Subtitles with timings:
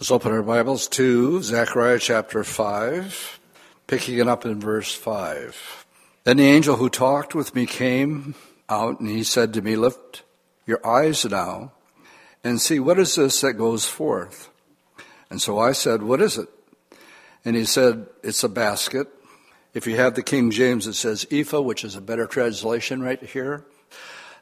[0.00, 3.40] Let's open our Bibles to Zechariah chapter 5,
[3.88, 5.86] picking it up in verse 5.
[6.22, 8.36] Then the angel who talked with me came
[8.68, 10.22] out and he said to me, Lift
[10.66, 11.72] your eyes now
[12.44, 14.50] and see what is this that goes forth.
[15.30, 16.48] And so I said, What is it?
[17.44, 19.08] And he said, It's a basket.
[19.74, 23.20] If you have the King James, it says ephah, which is a better translation right
[23.20, 23.64] here,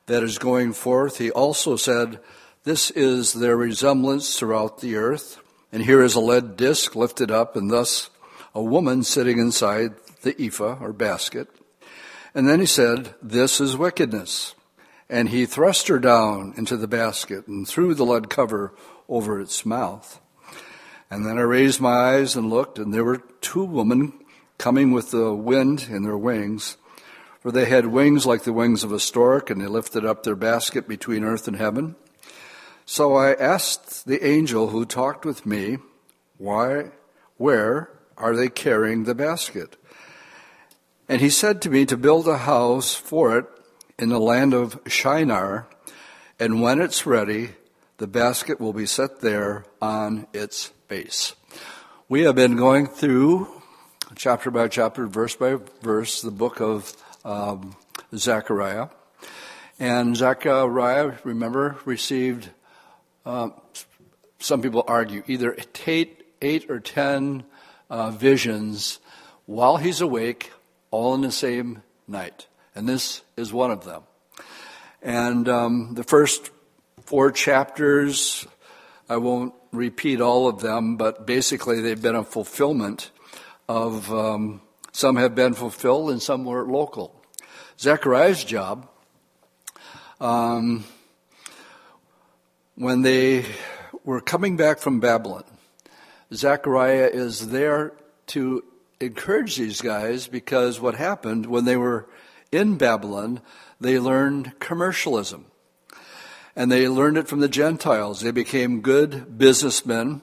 [0.05, 1.17] that is going forth.
[1.17, 2.21] He also said,
[2.65, 5.41] This is their resemblance throughout the earth.
[5.77, 8.09] And here is a lead disc lifted up, and thus
[8.55, 9.91] a woman sitting inside
[10.23, 11.49] the ephah or basket.
[12.35, 14.55] And then he said, This is wickedness.
[15.11, 18.73] And he thrust her down into the basket and threw the lead cover
[19.07, 20.19] over its mouth.
[21.11, 24.15] And then I raised my eyes and looked, and there were two women
[24.57, 26.79] coming with the wind in their wings.
[27.41, 30.37] For they had wings like the wings of a stork, and they lifted up their
[30.37, 31.97] basket between earth and heaven.
[32.89, 35.79] So I asked the angel who talked with me,
[36.39, 36.93] Why,
[37.37, 39.77] where are they carrying the basket?
[41.09, 43.47] And he said to me to build a house for it
[43.99, 45.67] in the land of Shinar,
[46.39, 47.55] and when it's ready,
[47.99, 51.35] the basket will be set there on its base.
[52.09, 53.49] We have been going through
[54.15, 57.75] chapter by chapter, verse by verse, the book of um,
[58.15, 58.91] Zechariah.
[59.81, 62.51] And Zechariah, remember, received
[63.27, 63.53] um,
[64.39, 67.45] some people argue either eight, eight or ten
[67.91, 69.01] uh, visions
[69.47, 70.53] while he's awake,
[70.91, 72.47] all in the same night.
[72.75, 74.03] And this is one of them.
[75.03, 76.51] And um, the first
[77.03, 78.47] four chapters,
[79.09, 83.11] I won't repeat all of them, but basically they've been a fulfillment
[83.69, 84.61] of um,
[84.93, 87.21] some have been fulfilled and some were local.
[87.79, 88.89] Zechariah's job
[90.21, 90.85] um,
[92.77, 93.47] when they
[94.05, 95.45] were coming back from Babylon,
[96.33, 97.93] Zechariah is there
[98.29, 98.63] to
[99.01, 102.07] encourage these guys because what happened when they were
[102.53, 103.41] in Babylon,
[103.81, 105.47] they learned commercialism.
[106.55, 108.21] And they learned it from the Gentiles.
[108.21, 110.23] They became good businessmen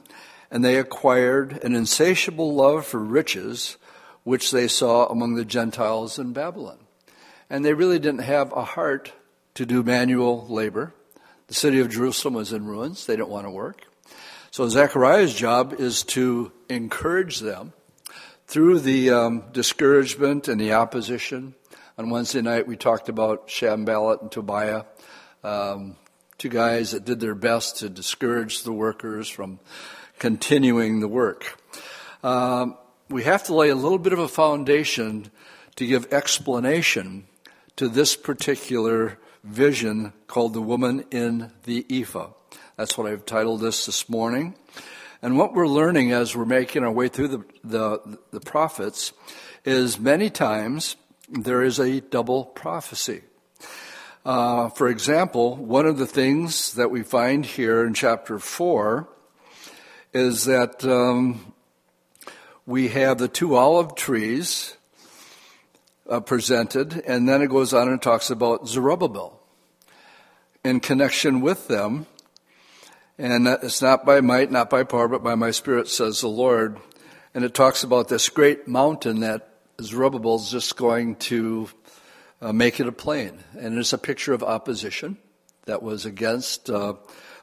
[0.50, 3.76] and they acquired an insatiable love for riches,
[4.22, 6.78] which they saw among the Gentiles in Babylon.
[7.50, 9.12] And they really didn't have a heart
[9.54, 10.92] to do manual labor.
[11.54, 13.06] The city of Jerusalem was in ruins.
[13.06, 13.86] They didn't want to work.
[14.50, 17.74] So Zechariah's job is to encourage them
[18.48, 21.54] through the um, discouragement and the opposition.
[21.96, 24.82] On Wednesday night, we talked about Sanballat and Tobiah,
[25.44, 25.94] um,
[26.38, 29.60] two guys that did their best to discourage the workers from
[30.18, 31.56] continuing the work.
[32.24, 32.76] Um,
[33.08, 35.30] we have to lay a little bit of a foundation
[35.76, 37.28] to give explanation
[37.76, 42.30] to this particular vision called The Woman in the Ephah.
[42.76, 44.54] That's what I've titled this this morning.
[45.22, 49.12] And what we're learning as we're making our way through the, the, the prophets
[49.64, 50.96] is many times
[51.28, 53.22] there is a double prophecy.
[54.24, 59.08] Uh, for example, one of the things that we find here in chapter 4
[60.14, 61.52] is that um,
[62.66, 64.76] we have the two olive trees
[66.08, 69.40] uh, presented, and then it goes on and talks about Zerubbabel
[70.64, 72.06] in connection with them.
[73.16, 76.78] And it's not by might, not by power, but by my spirit, says the Lord.
[77.32, 79.48] And it talks about this great mountain that
[79.80, 81.68] Zerubbabel is just going to
[82.42, 83.38] uh, make it a plain.
[83.58, 85.18] And it's a picture of opposition
[85.66, 86.94] that was against uh,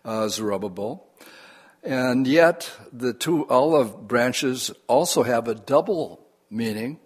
[0.03, 1.07] uh, Zerubbabel.
[1.83, 6.99] And yet, the two olive branches also have a double meaning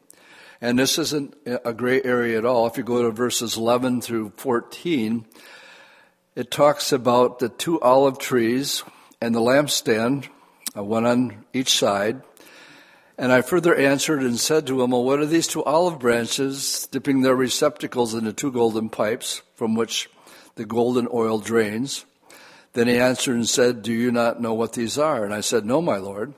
[0.62, 2.68] and this isn't a gray area at all.
[2.68, 5.26] If you go to verses 11 through 14,
[6.36, 8.84] it talks about the two olive trees
[9.22, 10.28] and the lampstand,
[10.78, 12.22] uh, one on each side.
[13.18, 16.88] And I further answered and said to him, Well, what are these two olive branches
[16.92, 20.10] dipping their receptacles into two golden pipes from which
[20.56, 22.06] the golden oil drains?
[22.74, 25.24] Then he answered and said, Do you not know what these are?
[25.24, 26.34] And I said, No, my Lord.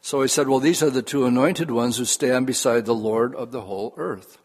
[0.00, 3.34] So he said, Well, these are the two anointed ones who stand beside the Lord
[3.34, 4.38] of the whole earth.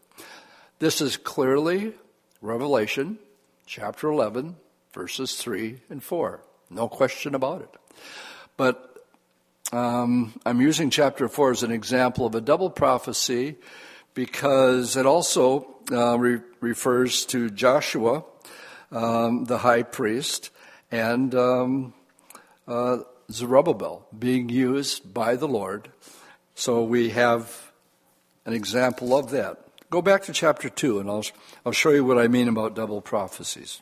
[0.78, 1.94] This is clearly
[2.40, 3.18] Revelation
[3.66, 4.56] chapter 11,
[4.92, 6.42] verses 3 and 4.
[6.70, 7.70] No question about it.
[8.56, 8.94] But
[9.72, 13.56] um, I'm using chapter 4 as an example of a double prophecy
[14.14, 18.24] because it also uh, re- refers to Joshua,
[18.92, 20.50] um, the high priest,
[20.90, 21.94] and um,
[22.68, 22.98] uh,
[23.30, 25.90] Zerubbabel being used by the Lord.
[26.54, 27.72] So we have
[28.46, 29.60] an example of that.
[29.90, 31.24] Go back to chapter 2, and I'll,
[31.64, 33.80] I'll show you what I mean about double prophecies.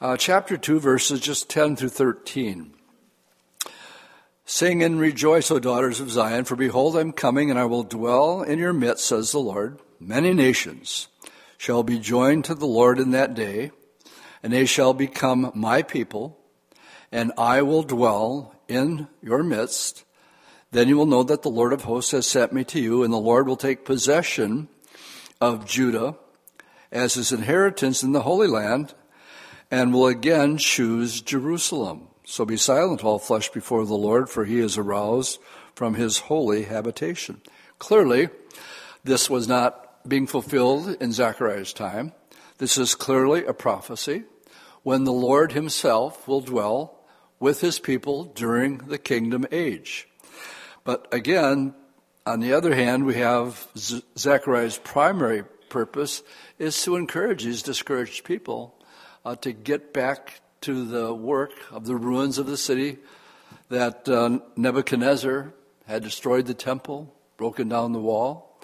[0.00, 2.74] Uh, chapter 2, verses just 10 through 13
[4.50, 7.82] Sing and rejoice, O daughters of Zion, for behold, I am coming, and I will
[7.82, 9.78] dwell in your midst, says the Lord.
[10.00, 11.08] Many nations
[11.58, 13.72] shall be joined to the Lord in that day,
[14.42, 16.38] and they shall become my people,
[17.10, 20.04] and I will dwell in your midst.
[20.70, 23.12] Then you will know that the Lord of hosts has sent me to you, and
[23.12, 24.68] the Lord will take possession
[25.40, 26.16] of Judah
[26.92, 28.94] as his inheritance in the Holy Land,
[29.70, 32.08] and will again choose Jerusalem.
[32.24, 35.38] So be silent, all flesh, before the Lord, for he is aroused
[35.74, 37.40] from his holy habitation.
[37.78, 38.28] Clearly,
[39.04, 42.12] this was not being fulfilled in Zechariah's time.
[42.58, 44.24] This is clearly a prophecy
[44.82, 46.97] when the Lord himself will dwell
[47.40, 50.08] with his people during the kingdom age.
[50.84, 51.74] But again,
[52.26, 53.66] on the other hand, we have
[54.18, 56.22] Zechariah's primary purpose
[56.58, 58.74] is to encourage these discouraged people
[59.24, 62.98] uh, to get back to the work of the ruins of the city
[63.68, 65.52] that uh, Nebuchadnezzar
[65.86, 68.58] had destroyed the temple, broken down the wall,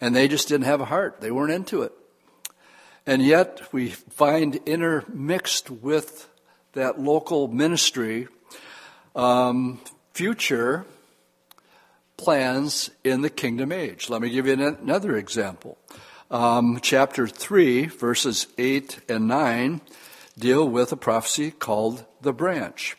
[0.00, 1.20] and they just didn't have a heart.
[1.20, 1.92] They weren't into it.
[3.06, 6.28] And yet we find intermixed with
[6.72, 8.28] that local ministry
[9.16, 9.80] um,
[10.14, 10.86] future
[12.16, 14.10] plans in the kingdom age.
[14.10, 15.78] Let me give you another example.
[16.30, 19.80] Um, chapter 3, verses 8 and 9
[20.38, 22.96] deal with a prophecy called the branch.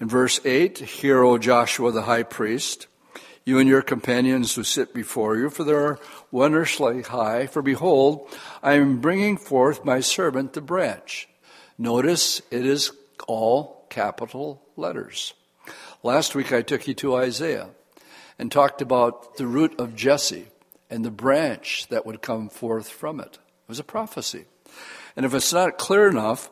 [0.00, 2.86] In verse 8, Hear, O Joshua the high priest,
[3.44, 5.98] you and your companions who sit before you, for they are
[6.30, 7.46] wondrously high.
[7.46, 8.28] For behold,
[8.62, 11.28] I am bringing forth my servant the branch.
[11.76, 12.92] Notice it is
[13.26, 15.34] all capital letters.
[16.02, 17.70] Last week I took you to Isaiah
[18.38, 20.46] and talked about the root of Jesse
[20.88, 23.34] and the branch that would come forth from it.
[23.34, 24.44] It was a prophecy.
[25.16, 26.50] And if it's not clear enough,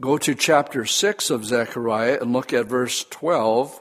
[0.00, 3.80] go to chapter 6 of Zechariah and look at verse 12,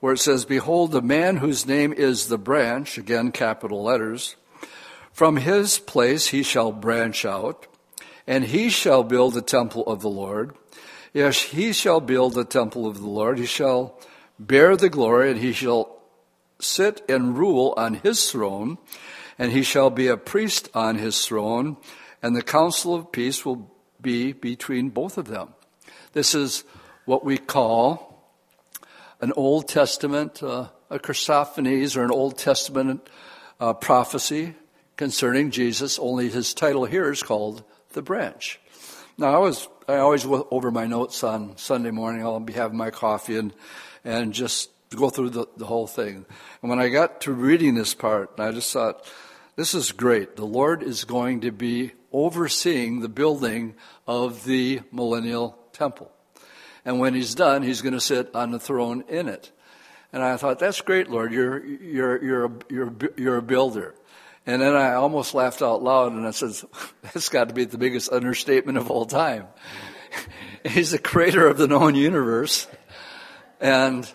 [0.00, 4.36] where it says, Behold, the man whose name is the branch, again, capital letters,
[5.12, 7.66] from his place he shall branch out,
[8.26, 10.54] and he shall build the temple of the Lord.
[11.12, 13.38] Yes, he shall build the temple of the Lord.
[13.38, 13.98] He shall
[14.38, 16.00] bear the glory, and he shall
[16.58, 18.78] sit and rule on his throne,
[19.38, 21.76] and he shall be a priest on his throne
[22.24, 25.52] and the counsel of peace will be between both of them.
[26.14, 26.64] This is
[27.04, 28.32] what we call
[29.20, 33.06] an Old Testament, uh, a Christophanies or an Old Testament
[33.60, 34.54] uh, prophecy
[34.96, 37.62] concerning Jesus, only his title here is called
[37.94, 38.60] The Branch.
[39.16, 42.22] Now, I was, I always over my notes on Sunday morning.
[42.22, 43.52] I'll be having my coffee and,
[44.04, 46.26] and just go through the, the whole thing.
[46.60, 49.10] And when I got to reading this part, I just thought,
[49.56, 50.36] this is great.
[50.36, 53.74] The Lord is going to be overseeing the building
[54.06, 56.10] of the millennial temple.
[56.84, 59.52] And when he's done, he's going to sit on the throne in it.
[60.12, 61.32] And I thought, that's great, Lord.
[61.32, 63.94] You're, you're, you're, a, you're, you're a builder.
[64.46, 66.52] And then I almost laughed out loud and I said,
[67.02, 69.46] that's got to be the biggest understatement of all time.
[70.64, 72.66] He's the creator of the known universe.
[73.60, 74.10] And,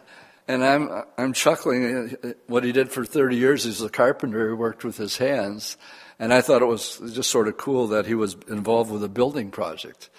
[0.48, 2.16] and I'm, I'm chuckling.
[2.48, 5.78] What he did for 30 years as a carpenter, he worked with his hands.
[6.20, 9.10] And I thought it was just sort of cool that he was involved with a
[9.10, 10.10] building project.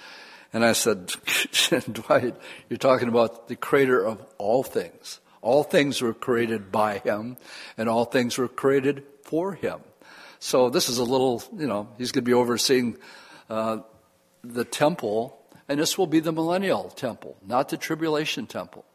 [0.52, 1.06] And I said,
[1.92, 2.34] Dwight,
[2.68, 5.20] you're talking about the creator of all things.
[5.42, 7.36] All things were created by him,
[7.78, 9.80] and all things were created for him.
[10.40, 12.96] So this is a little, you know, he's going to be overseeing
[13.50, 13.78] uh,
[14.42, 18.86] the temple, and this will be the millennial temple, not the tribulation temple.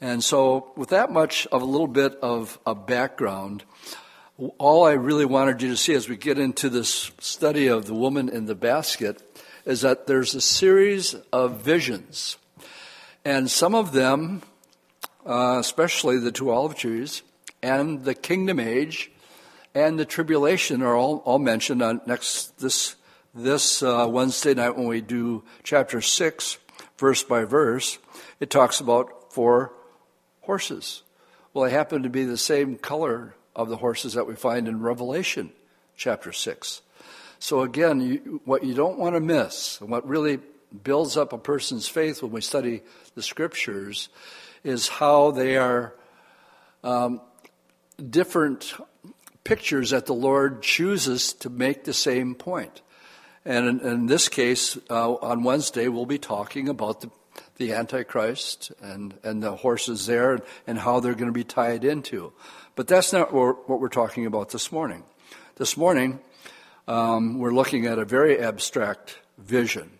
[0.00, 3.64] And so, with that much of a little bit of a background,
[4.58, 7.94] all I really wanted you to see as we get into this study of the
[7.94, 9.22] woman in the basket
[9.66, 12.38] is that there's a series of visions.
[13.24, 14.42] And some of them,
[15.26, 17.22] uh, especially the two olive trees
[17.62, 19.10] and the kingdom age
[19.76, 22.96] and the tribulation, are all, all mentioned on next this
[23.34, 26.56] this uh, Wednesday night when we do chapter six,
[26.96, 27.98] verse by verse.
[28.40, 29.74] It talks about four
[30.40, 31.02] horses.
[31.52, 34.80] Well, they happen to be the same color of the horses that we find in
[34.80, 35.52] Revelation
[35.94, 36.80] chapter 6.
[37.38, 40.38] So, again, you, what you don't want to miss, and what really
[40.82, 42.82] builds up a person's faith when we study
[43.14, 44.08] the scriptures,
[44.64, 45.94] is how they are
[46.82, 47.20] um,
[48.10, 48.74] different
[49.46, 52.82] pictures that the Lord chooses to make the same point.
[53.44, 57.10] And in, in this case, uh, on Wednesday, we'll be talking about the,
[57.56, 62.32] the Antichrist and, and the horses there and, how they're going to be tied into.
[62.74, 65.04] But that's not what we're talking about this morning.
[65.54, 66.18] This morning,
[66.88, 69.92] um, we're looking at a very abstract vision.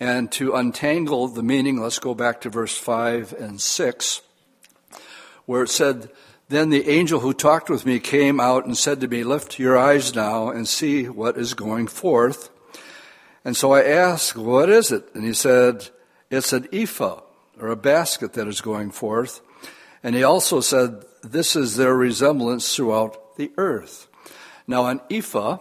[0.00, 4.22] And to untangle the meaning, let's go back to verse 5 and 6
[5.48, 6.10] where it said,
[6.48, 9.76] Then the angel who talked with me came out and said to me, Lift your
[9.76, 12.48] eyes now and see what is going forth.
[13.44, 15.14] And so I asked, What is it?
[15.14, 15.90] And he said,
[16.30, 17.20] It's an ephah,
[17.60, 19.42] or a basket that is going forth.
[20.02, 24.08] And he also said, This is their resemblance throughout the earth.
[24.66, 25.58] Now, an ephah,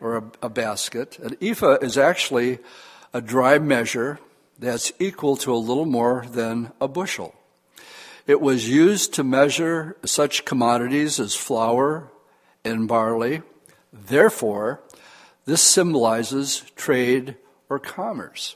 [0.00, 2.58] or a, a basket, an ephah is actually
[3.12, 4.18] a dry measure
[4.58, 7.34] that's equal to a little more than a bushel.
[8.30, 12.12] It was used to measure such commodities as flour
[12.64, 13.42] and barley.
[13.92, 14.84] Therefore,
[15.46, 17.34] this symbolizes trade
[17.68, 18.54] or commerce.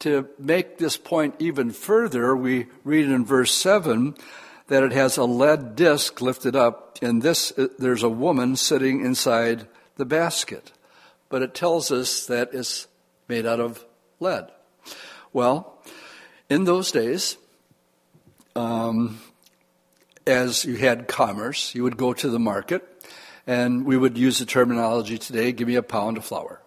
[0.00, 4.14] To make this point even further, we read in verse 7
[4.66, 9.68] that it has a lead disc lifted up, and this, there's a woman sitting inside
[9.96, 10.70] the basket.
[11.30, 12.86] But it tells us that it's
[13.26, 13.86] made out of
[14.20, 14.50] lead.
[15.32, 15.82] Well,
[16.50, 17.38] in those days,
[18.58, 19.20] um,
[20.26, 22.82] as you had commerce, you would go to the market,
[23.46, 26.60] and we would use the terminology today give me a pound of flour.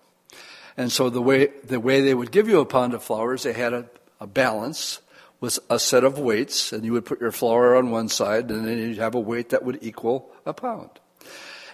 [0.77, 3.43] And so the way, the way they would give you a pound of flour is
[3.43, 3.85] they had a,
[4.21, 5.01] a balance
[5.41, 8.65] with a set of weights, and you would put your flour on one side, and
[8.65, 10.91] then you'd have a weight that would equal a pound.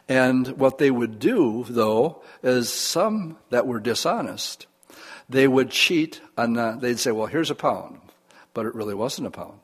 [0.10, 4.66] And what they would do, though, is some that were dishonest,
[5.30, 8.00] they would cheat on the, they'd say, well, here's a pound,
[8.54, 9.60] but it really wasn't a pound.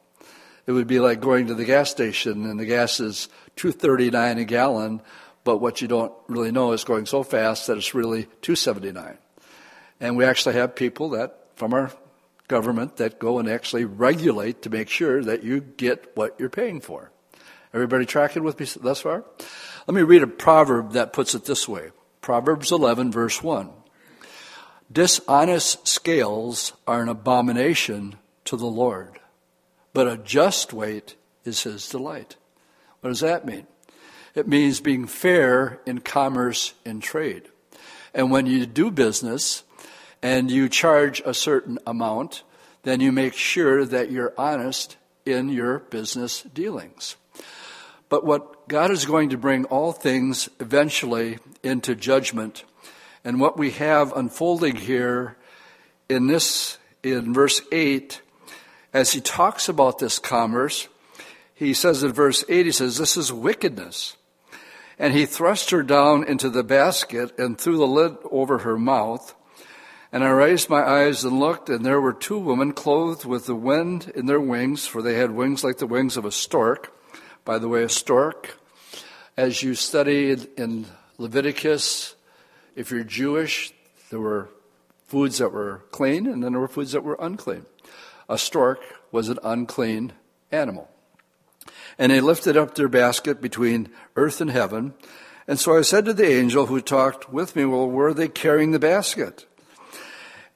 [0.66, 3.28] It would be like going to the gas station and the gas is
[3.58, 5.02] 239 a gallon,
[5.44, 9.18] but what you don't really know is going so fast that it's really 279.
[10.00, 11.92] And we actually have people that, from our
[12.48, 16.82] government, that go and actually regulate to make sure that you get what you're paying
[16.82, 17.12] for.
[17.74, 19.26] Everybody tracking with me thus far?
[19.88, 21.92] Let me read a proverb that puts it this way
[22.22, 23.70] Proverbs 11, verse 1.
[24.92, 28.16] Dishonest scales are an abomination
[28.46, 29.20] to the Lord,
[29.94, 32.36] but a just weight is his delight.
[33.02, 33.68] What does that mean?
[34.36, 37.50] It means being fair in commerce and trade.
[38.14, 39.64] And when you do business,
[40.24, 42.44] and you charge a certain amount,
[42.84, 44.96] then you make sure that you're honest
[45.26, 47.18] in your business dealings.
[48.08, 52.64] But what God is going to bring all things eventually into judgment.
[53.26, 55.36] And what we have unfolding here
[56.08, 58.22] in this, in verse 8,
[58.94, 60.88] as he talks about this commerce,
[61.56, 64.16] he says in verse 8, he says, This is wickedness.
[65.00, 69.34] And he thrust her down into the basket and threw the lid over her mouth.
[70.12, 73.56] And I raised my eyes and looked, and there were two women clothed with the
[73.56, 76.96] wind in their wings, for they had wings like the wings of a stork.
[77.44, 78.60] By the way, a stork,
[79.36, 80.86] as you studied in
[81.18, 82.14] Leviticus,
[82.76, 83.74] if you're Jewish,
[84.12, 84.50] there were
[85.08, 87.66] foods that were clean, and then there were foods that were unclean.
[88.34, 90.12] A stork was an unclean
[90.52, 90.90] animal.
[92.00, 94.96] And they lifted up their basket between earth and heaven.
[95.48, 98.28] And so I said to the angel who talked with me, Well, where are they
[98.28, 99.46] carrying the basket?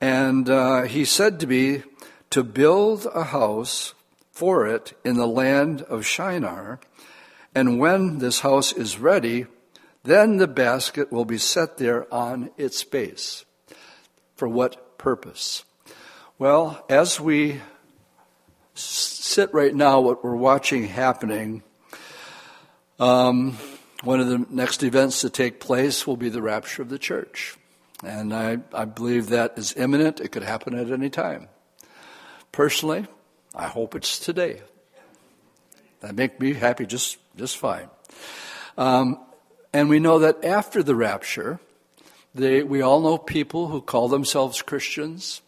[0.01, 1.83] And uh, he said to me,
[2.31, 3.93] To build a house
[4.31, 6.79] for it in the land of Shinar,
[7.53, 9.45] and when this house is ready,
[10.03, 13.45] then the basket will be set there on its base.
[14.35, 15.63] For what purpose?
[16.39, 17.61] Well, as we
[18.75, 21.63] sit right now, what we're watching happening,
[22.99, 23.57] um,
[24.03, 27.57] one of the next events to take place will be the rapture of the church.
[28.03, 30.19] And I, I believe that is imminent.
[30.19, 31.49] It could happen at any time.
[32.51, 33.07] Personally,
[33.55, 34.61] I hope it's today.
[36.01, 37.89] That make me happy just, just fine.
[38.77, 39.19] Um,
[39.73, 41.59] and we know that after the rapture,
[42.35, 45.41] they, we all know people who call themselves Christians,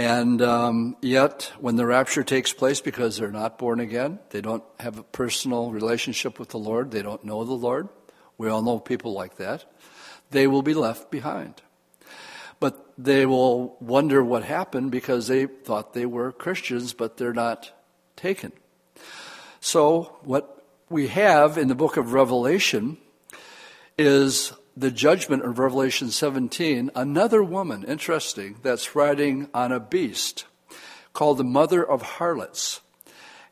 [0.00, 4.64] and um, yet when the rapture takes place, because they're not born again, they don't
[4.78, 7.88] have a personal relationship with the Lord, they don't know the Lord.
[8.38, 9.66] We all know people like that
[10.30, 11.60] they will be left behind.
[12.58, 17.72] But they will wonder what happened because they thought they were Christians, but they're not
[18.16, 18.52] taken.
[19.60, 22.98] So, what we have in the book of Revelation
[23.98, 26.90] is the judgment of Revelation 17.
[26.94, 30.46] Another woman, interesting, that's riding on a beast
[31.12, 32.80] called the mother of harlots.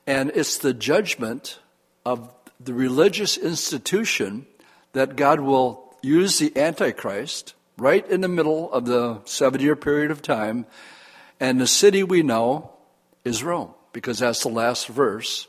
[0.06, 1.58] And it's the judgment
[2.04, 4.46] of the religious institution
[4.92, 10.10] that God will use the Antichrist right in the middle of the seven year period
[10.10, 10.66] of time,
[11.40, 12.72] and the city we know
[13.24, 15.46] is Rome, because that's the last verse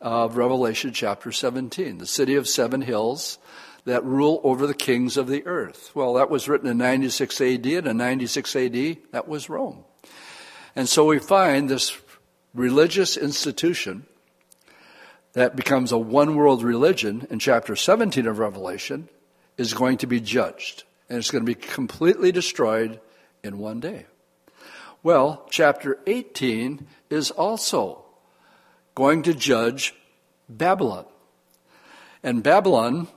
[0.00, 3.38] of Revelation chapter 17, the city of seven hills
[3.84, 5.90] that rule over the kings of the earth.
[5.94, 9.84] Well, that was written in 96 AD, and in 96 AD, that was Rome.
[10.76, 11.98] And so we find this
[12.54, 14.06] religious institution
[15.32, 19.08] that becomes a one world religion in chapter 17 of Revelation
[19.56, 20.84] is going to be judged.
[21.08, 23.00] And it's going to be completely destroyed
[23.42, 24.06] in one day.
[25.02, 28.04] Well, chapter 18 is also
[28.94, 29.94] going to judge
[30.48, 31.06] Babylon.
[32.22, 33.08] And Babylon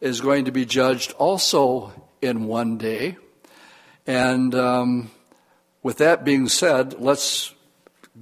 [0.00, 3.16] is going to be judged also in one day.
[4.06, 5.10] And um,
[5.82, 7.54] with that being said, let's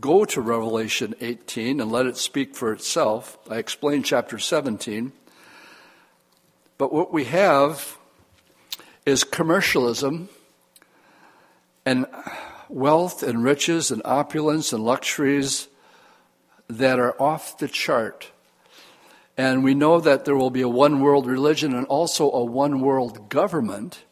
[0.00, 3.38] go to Revelation 18 and let it speak for itself.
[3.50, 5.12] I explained chapter 17.
[6.78, 7.98] But what we have
[9.06, 10.28] is commercialism
[11.84, 12.06] and
[12.68, 15.68] wealth and riches and opulence and luxuries
[16.68, 18.32] that are off the chart.
[19.36, 22.80] And we know that there will be a one world religion and also a one
[22.80, 24.04] world government.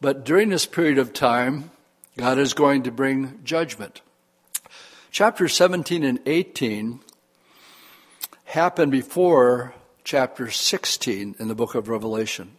[0.00, 1.70] But during this period of time,
[2.16, 4.02] God is going to bring judgment.
[5.10, 7.00] Chapter 17 and 18
[8.44, 12.52] happen before chapter 16 in the book of Revelation.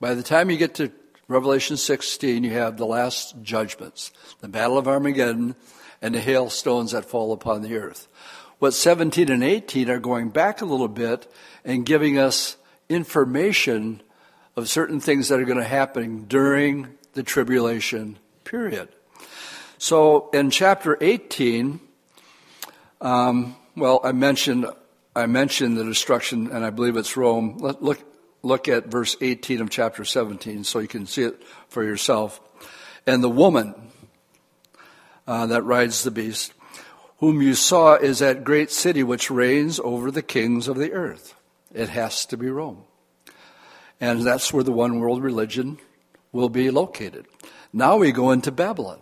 [0.00, 0.92] By the time you get to
[1.28, 5.54] Revelation 16, you have the last judgments the Battle of Armageddon
[6.02, 8.08] and the hailstones that fall upon the earth.
[8.64, 11.30] What 17 and 18 are going back a little bit
[11.66, 12.56] and giving us
[12.88, 14.00] information
[14.56, 18.88] of certain things that are going to happen during the tribulation period.
[19.76, 21.78] So in chapter 18,
[23.02, 24.64] um, well, I mentioned
[25.14, 27.58] I mentioned the destruction, and I believe it's Rome.
[27.58, 28.02] Let, look
[28.42, 32.40] look at verse 18 of chapter 17, so you can see it for yourself.
[33.06, 33.74] And the woman
[35.26, 36.54] uh, that rides the beast,
[37.18, 41.34] whom you saw, is that great city which reigns over the kings of the earth.
[41.72, 42.84] It has to be Rome.
[44.00, 45.78] And that's where the one world religion
[46.32, 47.26] will be located.
[47.72, 49.00] Now we go into Babylon.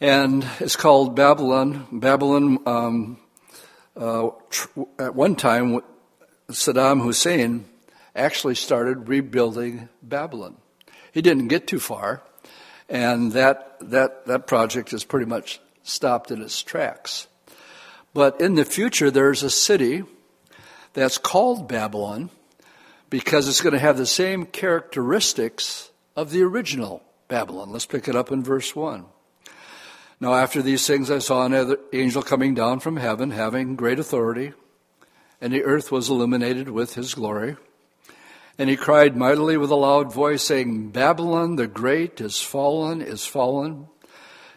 [0.00, 1.86] And it's called Babylon.
[1.90, 3.18] Babylon, um,
[3.96, 4.28] uh,
[4.98, 5.80] at one time,
[6.50, 7.64] Saddam Hussein
[8.14, 10.56] actually started rebuilding Babylon.
[11.12, 12.22] He didn't get too far,
[12.88, 17.26] and that, that, that project is pretty much stopped in its tracks.
[18.12, 20.02] But in the future, there's a city
[20.92, 22.30] that's called Babylon
[23.10, 27.70] because it's going to have the same characteristics of the original Babylon.
[27.70, 29.04] Let's pick it up in verse 1.
[30.18, 34.54] Now, after these things, I saw another angel coming down from heaven, having great authority,
[35.40, 37.56] and the earth was illuminated with his glory.
[38.58, 43.26] And he cried mightily with a loud voice, saying, Babylon the Great is fallen, is
[43.26, 43.88] fallen,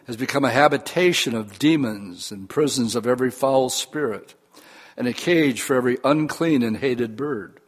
[0.09, 4.33] has become a habitation of demons and prisons of every foul spirit,
[4.97, 7.59] and a cage for every unclean and hated bird.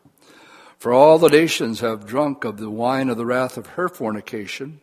[0.79, 4.81] For all the nations have drunk of the wine of the wrath of her fornication,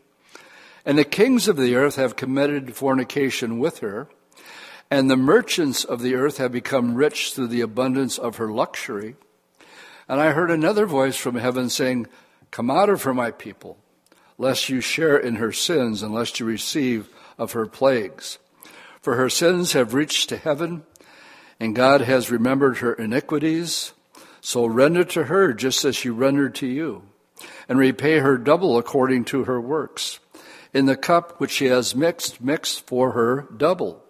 [0.84, 4.08] and the kings of the earth have committed fornication with her,
[4.88, 9.16] and the merchants of the earth have become rich through the abundance of her luxury.
[10.08, 12.06] And I heard another voice from heaven saying,
[12.52, 13.78] Come out of her, my people,
[14.38, 18.38] lest you share in her sins, and lest you receive of her plagues.
[19.00, 20.84] For her sins have reached to heaven,
[21.60, 23.92] and God has remembered her iniquities.
[24.40, 27.02] So render to her just as she rendered to you,
[27.68, 30.20] and repay her double according to her works.
[30.74, 34.04] In the cup which she has mixed, mix for her double.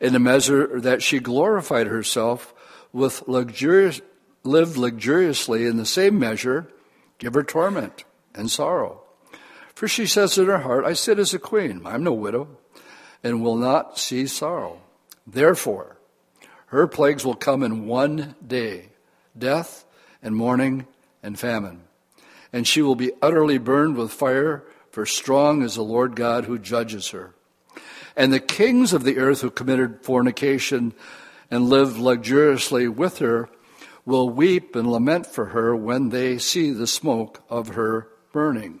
[0.00, 2.52] In the measure that she glorified herself
[2.92, 4.00] with luxurious,
[4.42, 6.68] lived luxuriously in the same measure,
[7.18, 9.03] give her torment and sorrow.
[9.84, 12.48] For she says in her heart, I sit as a queen, I'm no widow,
[13.22, 14.80] and will not see sorrow.
[15.26, 15.98] Therefore,
[16.68, 18.88] her plagues will come in one day
[19.36, 19.84] death
[20.22, 20.86] and mourning
[21.22, 21.82] and famine.
[22.50, 26.58] And she will be utterly burned with fire, for strong is the Lord God who
[26.58, 27.34] judges her.
[28.16, 30.94] And the kings of the earth who committed fornication
[31.50, 33.50] and lived luxuriously with her
[34.06, 38.80] will weep and lament for her when they see the smoke of her burning.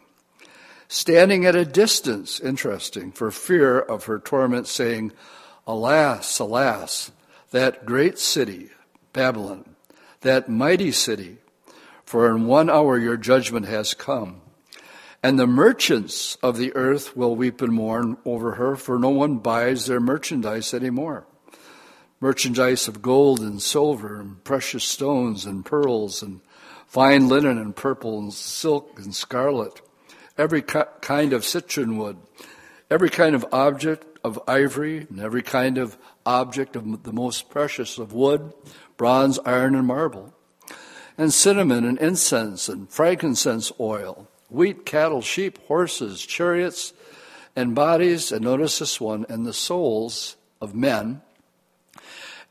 [0.88, 5.12] Standing at a distance, interesting, for fear of her torment, saying,
[5.66, 7.10] Alas, alas,
[7.50, 8.70] that great city,
[9.12, 9.76] Babylon,
[10.20, 11.38] that mighty city,
[12.04, 14.40] for in one hour your judgment has come.
[15.22, 19.38] And the merchants of the earth will weep and mourn over her, for no one
[19.38, 21.26] buys their merchandise anymore
[22.24, 26.40] merchandise of gold and silver and precious stones and pearls and
[26.86, 29.82] fine linen and purple and silk and scarlet,
[30.36, 32.16] every kind of citron wood,
[32.90, 37.98] every kind of object of ivory, and every kind of object of the most precious
[37.98, 38.52] of wood,
[38.96, 40.34] bronze, iron, and marble,
[41.18, 46.92] and cinnamon and incense and frankincense oil, wheat, cattle, sheep, horses, chariots,
[47.54, 51.20] and bodies, and notice this one, and the souls of men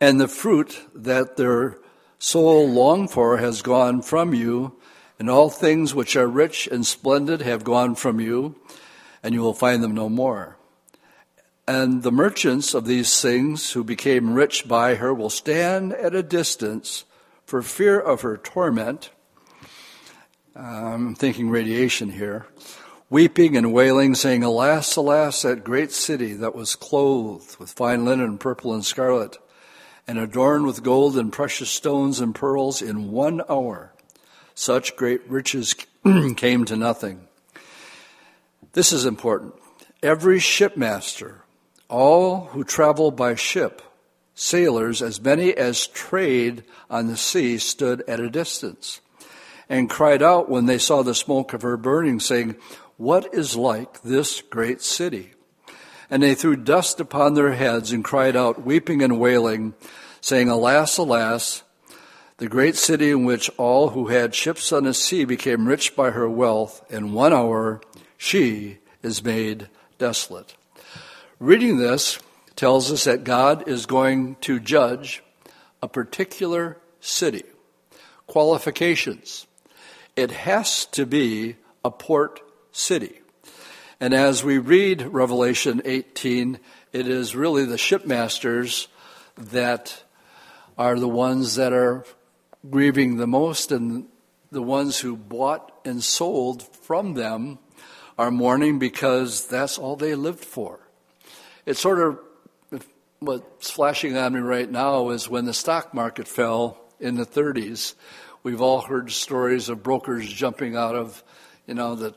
[0.04, 1.78] and the fruit that their
[2.20, 4.76] soul longed for has gone from you,
[5.20, 8.56] and all things which are rich and splendid have gone from you,
[9.22, 10.58] and you will find them no more.
[11.68, 16.22] And the merchants of these things who became rich by her will stand at a
[16.22, 17.06] distance
[17.46, 19.12] for fear of her torment.
[20.56, 22.48] I'm thinking radiation here.
[23.10, 28.38] Weeping and wailing, saying, Alas, alas, that great city that was clothed with fine linen,
[28.38, 29.38] purple and scarlet,
[30.08, 33.93] and adorned with gold and precious stones and pearls in one hour.
[34.56, 35.76] Such great riches
[36.36, 37.28] came to nothing.
[38.74, 39.54] This is important.
[40.02, 41.44] Every shipmaster
[41.90, 43.82] all who travel by ship,
[44.34, 49.00] sailors, as many as trade on the sea, stood at a distance
[49.70, 52.56] and cried out when they saw the smoke of her burning, saying,
[52.98, 55.34] What is like this great city?
[56.10, 59.74] And they threw dust upon their heads and cried out, weeping and wailing,
[60.20, 61.64] saying, Alas, alas,
[62.44, 66.12] the great city in which all who had ships on the sea became rich by
[66.12, 67.80] her wealth, in one hour
[68.18, 70.54] she is made desolate.
[71.40, 72.20] Reading this
[72.58, 75.24] tells us that God is going to judge
[75.82, 77.44] a particular city.
[78.28, 79.48] Qualifications.
[80.18, 82.42] It has to be a port
[82.74, 83.22] city.
[84.02, 86.60] And as we read Revelation 18,
[86.92, 88.88] it is really the shipmasters
[89.38, 90.04] that
[90.78, 92.04] are the ones that are
[92.70, 94.08] grieving the most, and
[94.52, 97.60] the ones who bought and sold from them
[98.18, 100.80] are mourning because that's all they lived for.
[101.66, 102.20] It's sort of
[103.20, 107.96] what's flashing on me right now is when the stock market fell in the 30s.
[108.44, 111.24] We've all heard stories of brokers jumping out of,
[111.66, 112.14] you know, the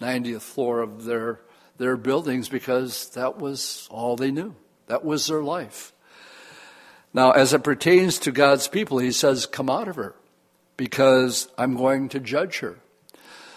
[0.00, 1.40] 90th floor of their
[1.80, 4.54] their buildings because that was all they knew.
[4.88, 5.94] That was their life.
[7.12, 10.14] Now, as it pertains to God's people, he says, Come out of her,
[10.76, 12.78] because I'm going to judge her.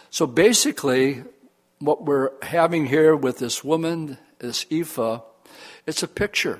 [0.10, 1.24] So basically,
[1.80, 5.22] what we're having here with this woman this ephah,
[5.88, 6.60] it's a picture.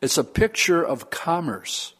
[0.00, 1.94] It's a picture of commerce.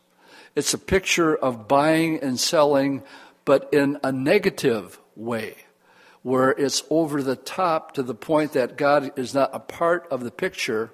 [0.55, 3.03] It's a picture of buying and selling,
[3.45, 5.57] but in a negative way,
[6.23, 10.23] where it's over the top to the point that God is not a part of
[10.23, 10.93] the picture.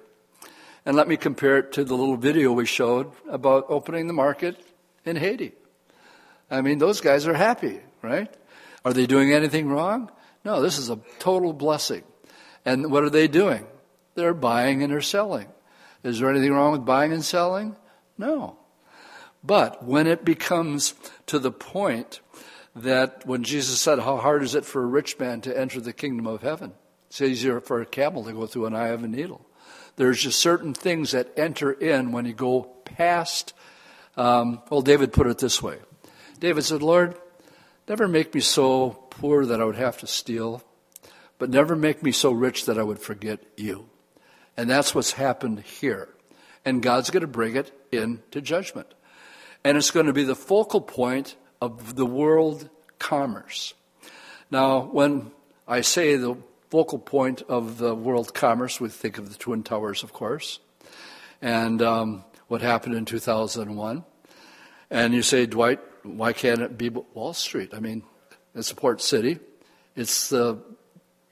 [0.85, 4.59] And let me compare it to the little video we showed about opening the market
[5.05, 5.53] in Haiti.
[6.49, 8.33] I mean, those guys are happy, right?
[8.83, 10.11] Are they doing anything wrong?
[10.43, 12.03] No, this is a total blessing.
[12.65, 13.65] And what are they doing?
[14.15, 15.47] They're buying and they're selling.
[16.03, 17.75] Is there anything wrong with buying and selling?
[18.17, 18.57] No.
[19.43, 20.93] But when it becomes
[21.27, 22.21] to the point
[22.75, 25.93] that when Jesus said, How hard is it for a rich man to enter the
[25.93, 26.73] kingdom of heaven?
[27.07, 29.45] It's easier for a camel to go through an eye of a needle.
[30.01, 33.53] There's just certain things that enter in when you go past.
[34.17, 35.77] Um, well, David put it this way
[36.39, 37.15] David said, Lord,
[37.87, 40.63] never make me so poor that I would have to steal,
[41.37, 43.89] but never make me so rich that I would forget you.
[44.57, 46.09] And that's what's happened here.
[46.65, 48.91] And God's going to bring it into judgment.
[49.63, 53.75] And it's going to be the focal point of the world commerce.
[54.49, 55.29] Now, when
[55.67, 56.37] I say the
[56.71, 60.59] focal point of the world commerce, we think of the Twin Towers, of course,
[61.41, 64.05] and um, what happened in 2001.
[64.89, 67.73] And you say, Dwight, why can't it be Wall Street?
[67.73, 68.03] I mean,
[68.55, 69.39] it's a port city.
[69.97, 70.33] It's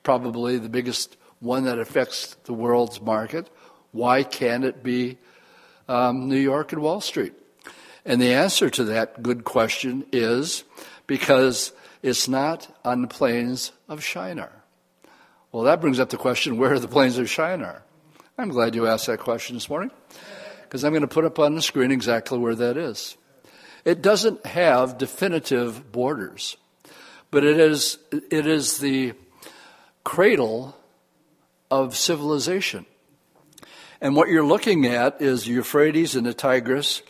[0.03, 3.49] probably the biggest one that affects the world's market.
[3.93, 5.17] Why can't it be
[5.87, 7.33] um, New York and Wall Street?
[8.03, 10.65] And the answer to that good question is
[11.07, 11.71] because
[12.03, 14.58] it's not on the plains of Shinar.
[15.51, 17.81] Well, that brings up the question where are the plains of Shinar?
[18.37, 19.89] I'm glad you asked that question this morning
[20.61, 23.17] because I'm going to put up on the screen exactly where that is.
[23.83, 26.55] It doesn't have definitive borders,
[27.31, 29.13] but it is, it is the
[30.03, 30.77] cradle
[31.71, 32.85] of civilization.
[34.01, 37.01] And what you're looking at is Euphrates and the Tigris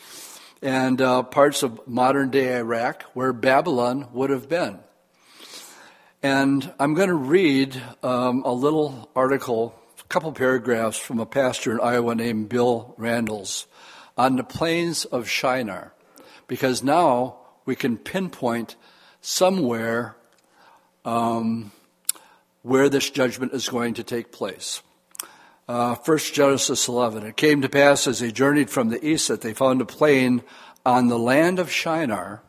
[0.62, 4.80] and uh, parts of modern day Iraq where Babylon would have been.
[6.22, 11.72] And I'm going to read um, a little article, a couple paragraphs from a pastor
[11.72, 13.68] in Iowa named Bill Randles
[14.18, 15.94] on the plains of Shinar,
[16.46, 18.76] because now we can pinpoint
[19.22, 20.18] somewhere
[21.06, 21.72] um,
[22.64, 24.82] where this judgment is going to take place.
[25.70, 27.26] Uh, First Genesis 11.
[27.28, 30.44] It came to pass as they journeyed from the east that they found a plain
[30.86, 32.42] on the land of Shinar,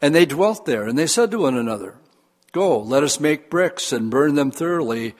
[0.00, 0.88] and they dwelt there.
[0.88, 1.96] And they said to one another,
[2.54, 5.16] Go, let us make bricks and burn them thoroughly.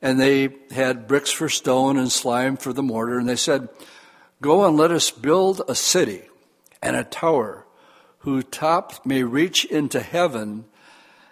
[0.00, 3.18] And they had bricks for stone and slime for the mortar.
[3.18, 3.68] And they said,
[4.40, 6.22] Go and let us build a city
[6.82, 7.66] and a tower
[8.20, 10.64] whose top may reach into heaven,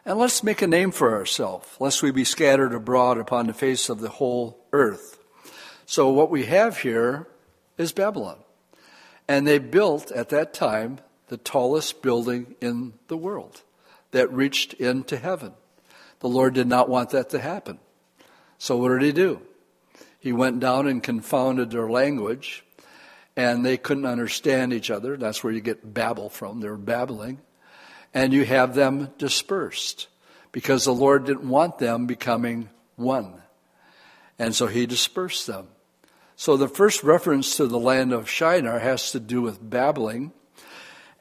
[0.05, 3.89] and let's make a name for ourselves, lest we be scattered abroad upon the face
[3.89, 5.19] of the whole earth.
[5.87, 7.29] So what we have here
[7.79, 8.39] is Babylon.
[9.27, 13.63] And they built at that time the tallest building in the world
[14.17, 15.53] that reached into heaven.
[16.21, 17.79] The Lord did not want that to happen.
[18.57, 19.43] So what did he do?
[20.19, 22.65] He went down and confounded their language,
[23.37, 25.19] and they couldn't understand each other.
[25.19, 26.61] That's where you get babble from.
[26.61, 27.43] They're babbling.
[28.15, 30.09] And you have them dispersed
[30.51, 33.43] because the Lord didn't want them becoming one.
[34.39, 35.69] And so he dispersed them.
[36.37, 40.33] So the first reference to the land of Shinar has to do with babbling.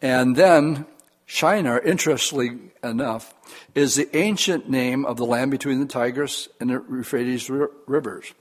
[0.02, 0.86] And then
[1.26, 3.34] Shinar, interestingly enough,
[3.74, 8.34] is the ancient name of the land between the Tigris and the Euphrates rivers.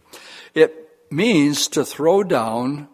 [0.55, 2.89] It means to throw down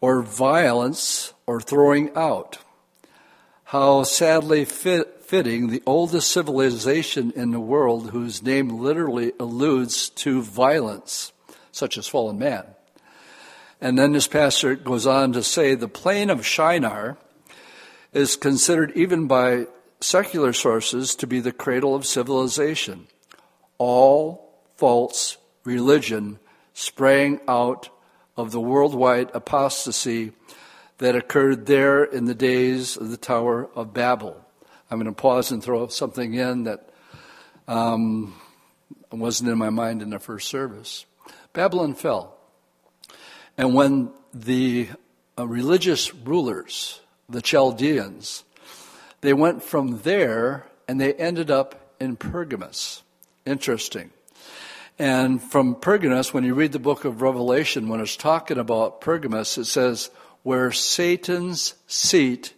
[0.00, 2.58] or violence or throwing out.
[3.64, 10.40] How sadly fit, fitting the oldest civilization in the world, whose name literally alludes to
[10.40, 11.32] violence,
[11.72, 12.64] such as fallen man.
[13.80, 17.18] And then this pastor goes on to say the plain of Shinar
[18.12, 19.66] is considered even by
[20.00, 23.06] secular sources to be the cradle of civilization.
[23.78, 26.38] All false religion
[26.72, 27.88] sprang out
[28.36, 30.32] of the worldwide apostasy
[30.98, 34.44] that occurred there in the days of the Tower of Babel.
[34.90, 36.88] I'm going to pause and throw something in that
[37.66, 38.34] um,
[39.10, 41.04] wasn't in my mind in the first service.
[41.52, 42.36] Babylon fell.
[43.56, 44.88] And when the
[45.38, 48.44] uh, religious rulers the Chaldeans.
[49.20, 53.02] They went from there and they ended up in Pergamus.
[53.44, 54.10] Interesting.
[54.98, 59.58] And from Pergamus, when you read the book of Revelation, when it's talking about Pergamus,
[59.58, 60.10] it says,
[60.42, 62.54] where Satan's seat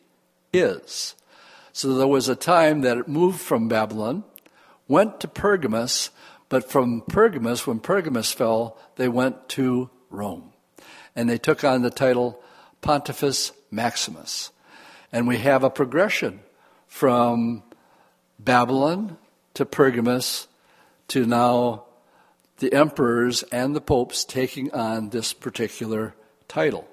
[0.52, 1.14] is.
[1.72, 4.24] So there was a time that it moved from Babylon,
[4.88, 6.10] went to Pergamus,
[6.48, 10.52] but from Pergamus, when Pergamus fell, they went to Rome.
[11.14, 12.42] And they took on the title
[12.80, 14.50] Pontifex Maximus.
[15.12, 16.40] And we have a progression
[16.86, 17.62] from
[18.38, 19.16] Babylon
[19.54, 20.46] to Pergamus
[21.08, 21.84] to now
[22.58, 26.14] the emperors and the popes taking on this particular
[26.46, 26.86] title.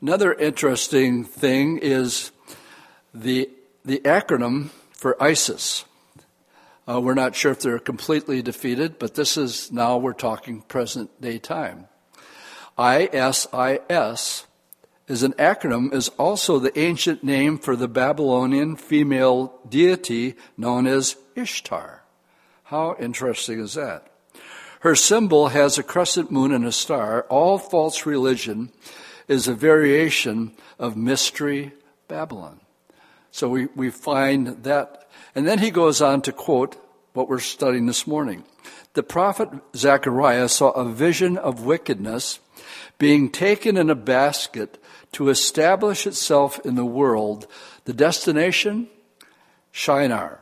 [0.00, 2.30] Another interesting thing is
[3.12, 3.50] the,
[3.84, 5.84] the acronym for ISIS.
[6.88, 11.20] Uh, we're not sure if they're completely defeated, but this is now we're talking present
[11.20, 11.86] day time.
[12.78, 14.46] ISIS
[15.10, 21.16] is an acronym, is also the ancient name for the Babylonian female deity known as
[21.34, 22.04] Ishtar.
[22.62, 24.06] How interesting is that?
[24.80, 27.22] Her symbol has a crescent moon and a star.
[27.28, 28.70] All false religion
[29.26, 31.72] is a variation of mystery
[32.06, 32.60] Babylon.
[33.32, 35.08] So we, we find that.
[35.34, 36.76] And then he goes on to quote
[37.14, 38.44] what we're studying this morning.
[38.94, 42.38] The prophet Zechariah saw a vision of wickedness
[42.98, 44.79] being taken in a basket
[45.12, 47.46] to establish itself in the world.
[47.84, 48.88] The destination?
[49.72, 50.40] Shinar.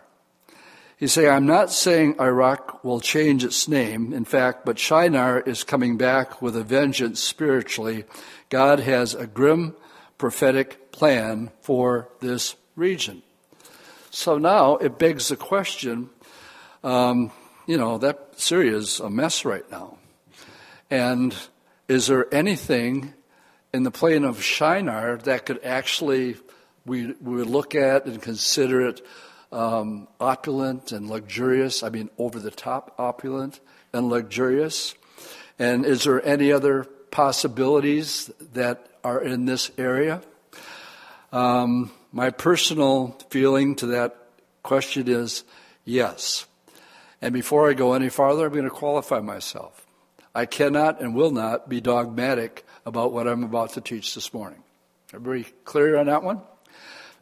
[0.98, 5.62] You say, I'm not saying Iraq will change its name, in fact, but Shinar is
[5.62, 8.04] coming back with a vengeance spiritually.
[8.48, 9.76] God has a grim
[10.18, 13.22] prophetic plan for this region.
[14.10, 16.10] So now it begs the question
[16.82, 17.30] um,
[17.66, 19.98] you know, that Syria is a mess right now.
[20.90, 21.34] And
[21.86, 23.12] is there anything
[23.72, 26.36] in the plain of Shinar that could actually
[26.86, 29.06] we, we would look at and consider it
[29.52, 31.82] um, opulent and luxurious.
[31.82, 33.60] I mean, over the top opulent
[33.92, 34.94] and luxurious.
[35.58, 40.22] And is there any other possibilities that are in this area?
[41.32, 44.16] Um, my personal feeling to that
[44.62, 45.44] question is
[45.84, 46.46] yes.
[47.20, 49.86] And before I go any farther, I'm going to qualify myself.
[50.34, 54.62] I cannot and will not be dogmatic about what I'm about to teach this morning.
[55.12, 56.40] Everybody clear on that one?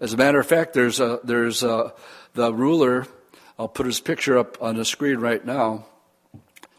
[0.00, 1.92] As a matter of fact, there's a, there's a,
[2.34, 3.06] the ruler.
[3.58, 5.86] I'll put his picture up on the screen right now.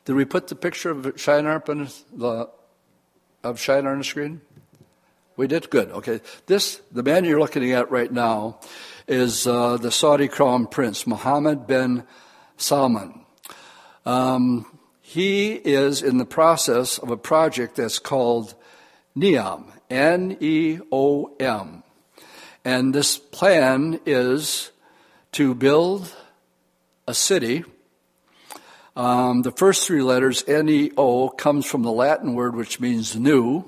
[0.06, 2.50] Did we put the picture of Shinar up on the
[3.44, 4.42] of Shinar on the screen?
[5.36, 5.92] We did good.
[5.92, 8.60] Okay, this the man you're looking at right now
[9.08, 12.04] is uh, the Saudi crown prince Mohammed bin
[12.56, 13.26] Salman.
[14.06, 14.66] Um,
[15.02, 18.56] he is in the process of a project that's called
[19.18, 21.82] NEOM, N E O M.
[22.64, 24.72] And this plan is
[25.32, 26.14] to build
[27.08, 27.64] a city.
[28.96, 33.16] Um, the first three letters, N E O, comes from the Latin word which means
[33.16, 33.66] new.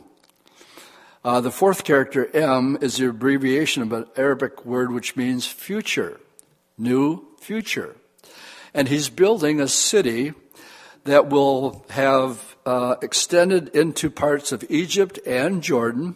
[1.23, 6.19] Uh, the fourth character, M, is the abbreviation of an Arabic word which means future,
[6.77, 7.95] new future.
[8.73, 10.33] And he's building a city
[11.05, 16.15] that will have uh, extended into parts of Egypt and Jordan,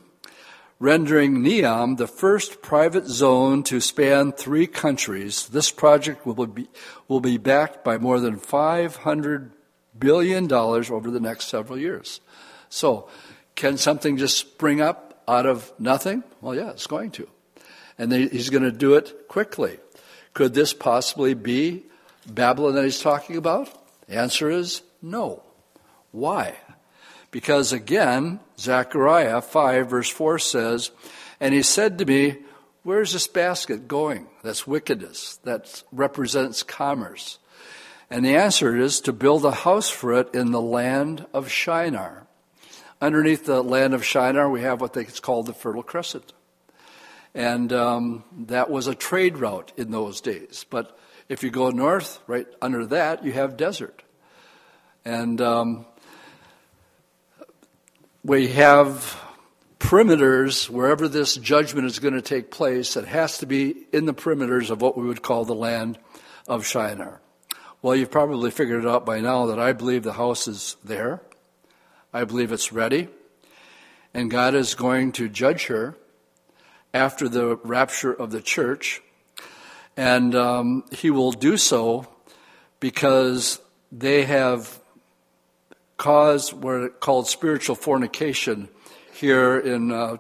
[0.80, 5.48] rendering Neom the first private zone to span three countries.
[5.48, 6.68] This project will be,
[7.08, 9.52] will be backed by more than $500
[9.98, 12.20] billion over the next several years.
[12.70, 13.08] So,
[13.56, 16.24] can something just spring up out of nothing?
[16.42, 17.30] Well, yeah, it's going to.
[17.98, 19.78] And he's going to do it quickly.
[20.34, 21.84] Could this possibly be
[22.28, 23.70] Babylon that he's talking about?
[24.08, 25.44] The answer is no.
[26.14, 26.56] Why?
[27.32, 30.92] Because again, Zechariah 5 verse 4 says,
[31.40, 32.38] And he said to me,
[32.84, 34.28] Where's this basket going?
[34.44, 35.40] That's wickedness.
[35.44, 37.40] That represents commerce.
[38.10, 42.28] And the answer is to build a house for it in the land of Shinar.
[43.02, 46.34] Underneath the land of Shinar, we have what it's called the Fertile Crescent.
[47.34, 50.66] And um, that was a trade route in those days.
[50.70, 50.96] But
[51.28, 54.04] if you go north, right under that, you have desert.
[55.04, 55.86] And um,
[58.26, 59.20] we have
[59.80, 62.96] perimeters wherever this judgment is going to take place.
[62.96, 66.00] It has to be in the perimeters of what we would call the land
[66.48, 67.20] of Shinar.
[67.82, 71.22] Well, you've probably figured it out by now that I believe the house is there.
[72.14, 73.10] I believe it's ready.
[74.14, 75.98] And God is going to judge her
[76.94, 79.02] after the rapture of the church.
[79.98, 82.08] And um, He will do so
[82.80, 83.60] because
[83.92, 84.80] they have
[85.98, 88.70] caused what called spiritual fornication
[89.14, 90.18] here in uh,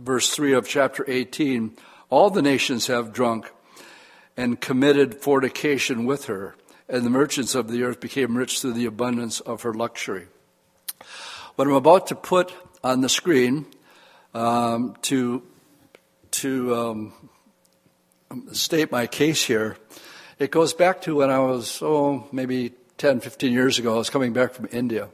[0.00, 1.76] verse 3 of chapter 18.
[2.10, 3.50] All the nations have drunk
[4.36, 6.56] and committed fornication with her,
[6.88, 10.26] and the merchants of the earth became rich through the abundance of her luxury.
[11.56, 13.66] What I'm about to put on the screen
[14.34, 15.42] um, to
[16.32, 17.12] to um,
[18.52, 19.76] state my case here,
[20.40, 23.94] it goes back to when I was oh maybe 10, 15 years ago.
[23.94, 25.08] I was coming back from India,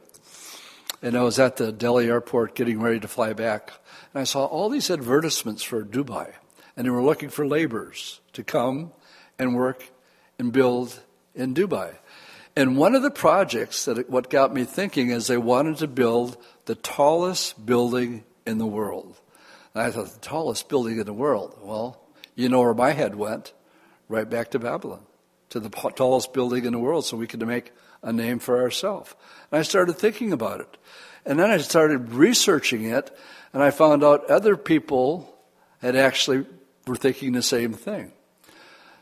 [1.01, 3.71] and I was at the Delhi airport getting ready to fly back,
[4.13, 6.33] and I saw all these advertisements for Dubai,
[6.75, 8.91] and they were looking for laborers to come
[9.39, 9.91] and work
[10.37, 10.99] and build
[11.33, 11.95] in Dubai.
[12.55, 16.37] And one of the projects that what got me thinking is they wanted to build
[16.65, 19.19] the tallest building in the world.
[19.73, 21.57] And I thought, the tallest building in the world.
[21.61, 22.01] Well,
[22.35, 23.53] you know where my head went?
[24.09, 25.05] Right back to Babylon,
[25.51, 29.13] to the tallest building in the world, so we could make a name for ourselves.
[29.51, 30.77] And I started thinking about it.
[31.25, 33.15] And then I started researching it,
[33.53, 35.37] and I found out other people
[35.81, 36.45] had actually
[36.87, 38.11] were thinking the same thing.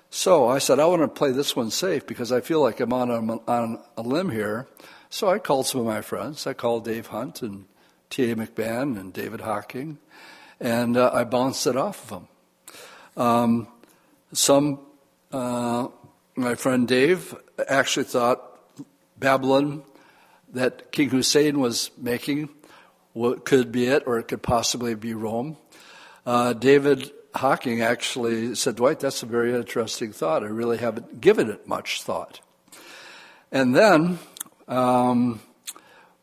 [0.09, 2.93] So I said, I want to play this one safe because I feel like I'm
[2.93, 4.67] on a, on a limb here.
[5.09, 6.47] So I called some of my friends.
[6.47, 7.65] I called Dave Hunt and
[8.09, 8.35] T.A.
[8.35, 9.99] McMahon and David Hocking,
[10.59, 12.27] and uh, I bounced it off of them.
[13.15, 13.67] Um,
[14.33, 14.79] some,
[15.31, 15.78] uh,
[16.39, 17.35] my friend Dave
[17.67, 18.41] actually thought
[19.17, 19.83] Babylon
[20.53, 22.49] that King Hussein was making
[23.43, 25.57] could be it, or it could possibly be Rome.
[26.25, 30.43] Uh, David Hocking actually said, Dwight, that's a very interesting thought.
[30.43, 32.39] I really haven't given it much thought.
[33.51, 34.19] And then
[34.69, 35.41] um,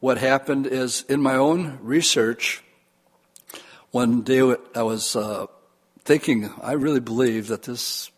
[0.01, 2.63] what happened is in my own research,
[3.91, 5.47] one day I was uh,
[6.05, 8.11] thinking, I really believe that this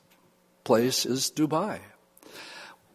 [0.68, 1.81] place is Dubai.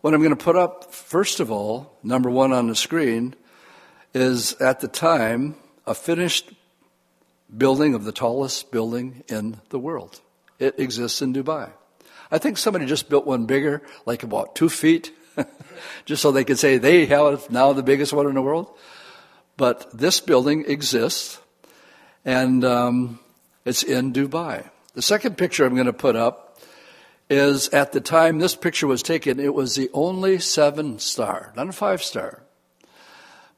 [0.02, 3.34] What I'm going to put up, first of all, number one on the screen,
[4.14, 5.56] is at the time
[5.88, 6.52] a finished
[7.58, 10.22] building of the tallest building in the world.
[10.60, 11.72] It exists in Dubai.
[12.30, 15.12] I think somebody just built one bigger, like about two feet,
[16.06, 18.70] just so they could say they have now the biggest one in the world.
[19.58, 21.40] But this building exists,
[22.24, 23.20] and um,
[23.66, 24.70] it's in Dubai.
[24.94, 26.43] The second picture I'm going to put up
[27.34, 31.68] is at the time this picture was taken, it was the only seven star, not
[31.68, 32.44] a five star.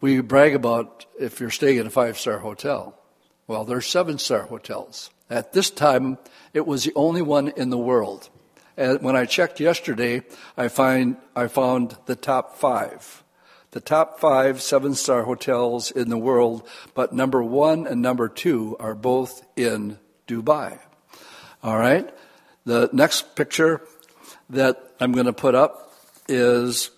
[0.01, 2.97] We brag about if you're staying in a five star hotel.
[3.47, 5.09] Well, there's seven star hotels.
[5.29, 6.17] At this time,
[6.53, 8.29] it was the only one in the world.
[8.77, 10.23] And when I checked yesterday,
[10.57, 13.23] I find I found the top five.
[13.71, 18.77] The top five seven star hotels in the world, but number one and number two
[18.79, 20.79] are both in Dubai.
[21.63, 22.09] All right?
[22.65, 23.81] The next picture
[24.49, 25.93] that I'm going to put up
[26.27, 26.89] is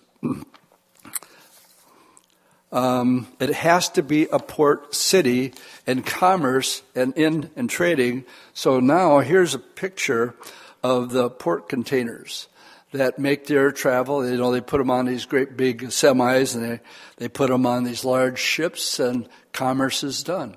[2.72, 5.52] um, it has to be a port city
[5.86, 8.24] and commerce and in and trading.
[8.54, 10.34] So now here's a picture
[10.82, 12.48] of the port containers
[12.92, 14.26] that make their travel.
[14.28, 16.80] You know, they put them on these great big semis and they,
[17.16, 20.56] they put them on these large ships and commerce is done.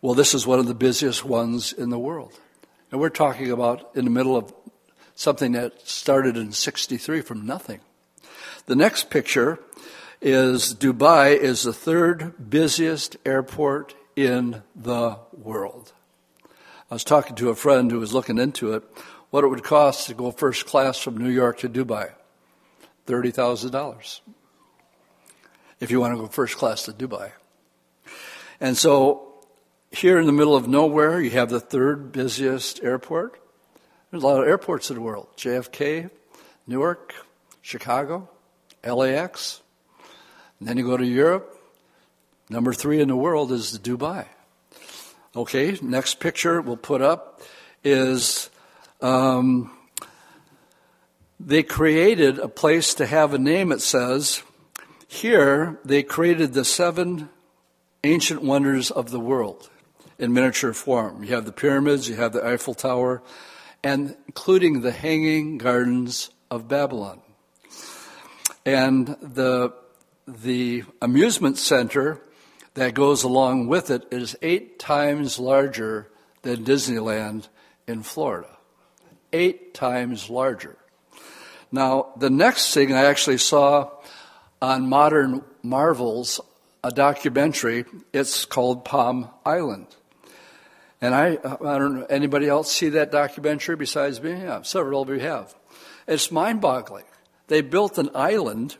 [0.00, 2.32] Well, this is one of the busiest ones in the world.
[2.92, 4.52] And we're talking about in the middle of
[5.14, 7.80] something that started in 63 from nothing.
[8.66, 9.58] The next picture
[10.20, 15.92] is Dubai is the third busiest airport in the world.
[16.90, 18.84] I was talking to a friend who was looking into it,
[19.30, 22.10] what it would cost to go first class from New York to Dubai.
[23.06, 24.20] $30,000
[25.80, 27.32] if you want to go first class to Dubai.
[28.60, 29.31] And so
[29.92, 33.38] here in the middle of nowhere, you have the third busiest airport.
[34.10, 36.10] There's a lot of airports in the world JFK,
[36.66, 37.14] Newark,
[37.60, 38.28] Chicago,
[38.84, 39.60] LAX.
[40.58, 41.58] And then you go to Europe.
[42.48, 44.26] Number three in the world is Dubai.
[45.34, 47.40] Okay, next picture we'll put up
[47.84, 48.50] is
[49.00, 49.70] um,
[51.40, 54.42] they created a place to have a name, it says.
[55.08, 57.28] Here, they created the seven
[58.04, 59.70] ancient wonders of the world
[60.22, 61.24] in miniature form.
[61.24, 63.24] You have the pyramids, you have the Eiffel Tower,
[63.82, 67.20] and including the Hanging Gardens of Babylon.
[68.64, 69.74] And the,
[70.28, 72.22] the amusement center
[72.74, 76.08] that goes along with it is eight times larger
[76.42, 77.48] than Disneyland
[77.88, 78.56] in Florida.
[79.32, 80.76] Eight times larger.
[81.72, 83.90] Now, the next thing I actually saw
[84.60, 86.40] on Modern Marvels,
[86.84, 89.88] a documentary, it's called Palm Island.
[91.02, 94.30] And I, I don't know, anybody else see that documentary besides me?
[94.30, 95.52] Yeah, several of you have.
[96.06, 97.04] It's mind boggling.
[97.48, 98.76] They built an island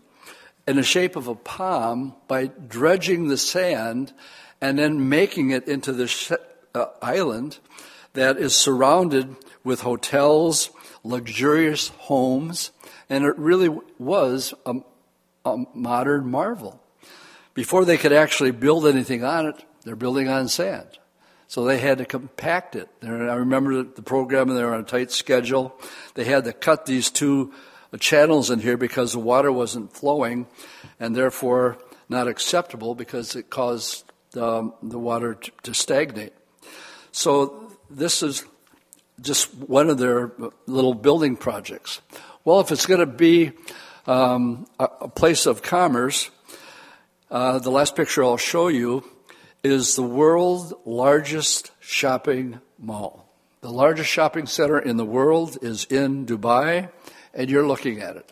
[0.66, 4.12] in the shape of a palm by dredging the sand
[4.60, 6.30] and then making it into this
[6.76, 7.58] uh, island
[8.12, 10.70] that is surrounded with hotels,
[11.02, 12.70] luxurious homes,
[13.10, 14.76] and it really was a,
[15.44, 16.80] a modern marvel.
[17.52, 20.98] Before they could actually build anything on it, they're building on sand.
[21.52, 22.88] So they had to compact it.
[23.02, 25.78] I remember the program, and they were on a tight schedule.
[26.14, 27.52] They had to cut these two
[28.00, 30.46] channels in here because the water wasn't flowing,
[30.98, 31.76] and therefore
[32.08, 36.32] not acceptable because it caused um, the water to, stagnate.
[37.10, 38.46] So this is
[39.20, 40.32] just one of their
[40.66, 42.00] little building projects.
[42.46, 43.52] Well, if it's going to be
[44.06, 46.30] um, a, a, place of commerce,
[47.30, 49.04] uh, the last picture I'll show you
[49.62, 53.28] is the world's largest shopping mall.
[53.60, 56.90] The largest shopping center in the world is in Dubai,
[57.32, 58.30] and you're looking at it.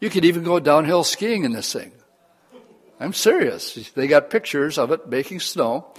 [0.00, 1.92] You could even go downhill skiing in this thing.
[2.98, 3.74] I'm serious.
[3.94, 5.92] They got pictures of it making snow,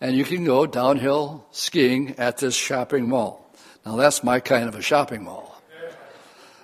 [0.00, 3.52] and you can go downhill skiing at this shopping mall.
[3.84, 5.50] Now, that's my kind of a shopping mall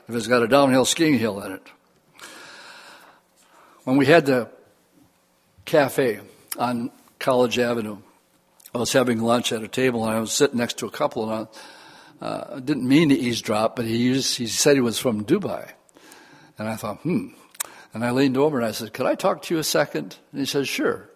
[0.09, 1.62] if it's got a downhill skiing hill in it.
[3.85, 4.49] When we had the
[5.64, 6.20] cafe
[6.59, 7.99] on College Avenue,
[8.75, 11.31] I was having lunch at a table and I was sitting next to a couple
[11.31, 11.49] and
[12.21, 15.71] I uh, didn't mean to eavesdrop, but he, used, he said he was from Dubai.
[16.59, 17.29] And I thought, hmm.
[17.97, 20.17] And I leaned over and I said, Could I talk to you a second?
[20.31, 21.09] And he said, Sure.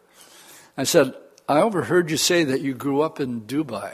[0.78, 1.14] I said,
[1.46, 3.92] I overheard you say that you grew up in Dubai.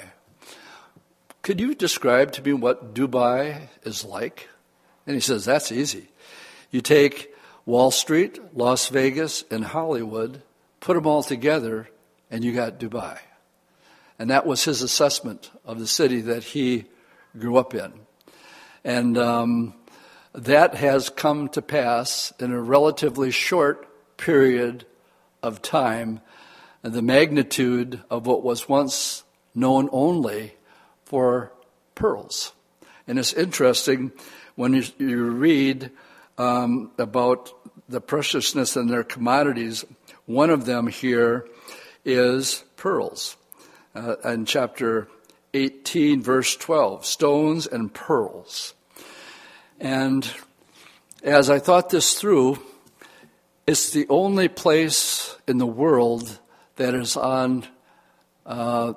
[1.42, 4.48] Could you describe to me what Dubai is like?
[5.04, 6.10] And he says, That's easy.
[6.70, 7.34] You take
[7.64, 10.42] Wall Street, Las Vegas, and Hollywood,
[10.78, 11.88] put them all together,
[12.36, 13.16] and you got Dubai.
[14.18, 16.84] And that was his assessment of the city that he
[17.38, 17.94] grew up in.
[18.84, 19.72] And um,
[20.34, 24.84] that has come to pass in a relatively short period
[25.42, 26.20] of time.
[26.82, 29.24] And the magnitude of what was once
[29.54, 30.56] known only
[31.06, 31.54] for
[31.94, 32.52] pearls.
[33.08, 34.12] And it's interesting
[34.56, 35.90] when you, you read
[36.36, 37.50] um, about
[37.88, 39.86] the preciousness and their commodities,
[40.26, 41.46] one of them here
[42.06, 43.36] is pearls.
[43.94, 45.08] Uh, in chapter
[45.52, 48.74] 18, verse 12, stones and pearls.
[49.80, 50.30] And
[51.22, 52.58] as I thought this through,
[53.66, 56.38] it's the only place in the world
[56.76, 57.66] that is on
[58.44, 58.92] uh,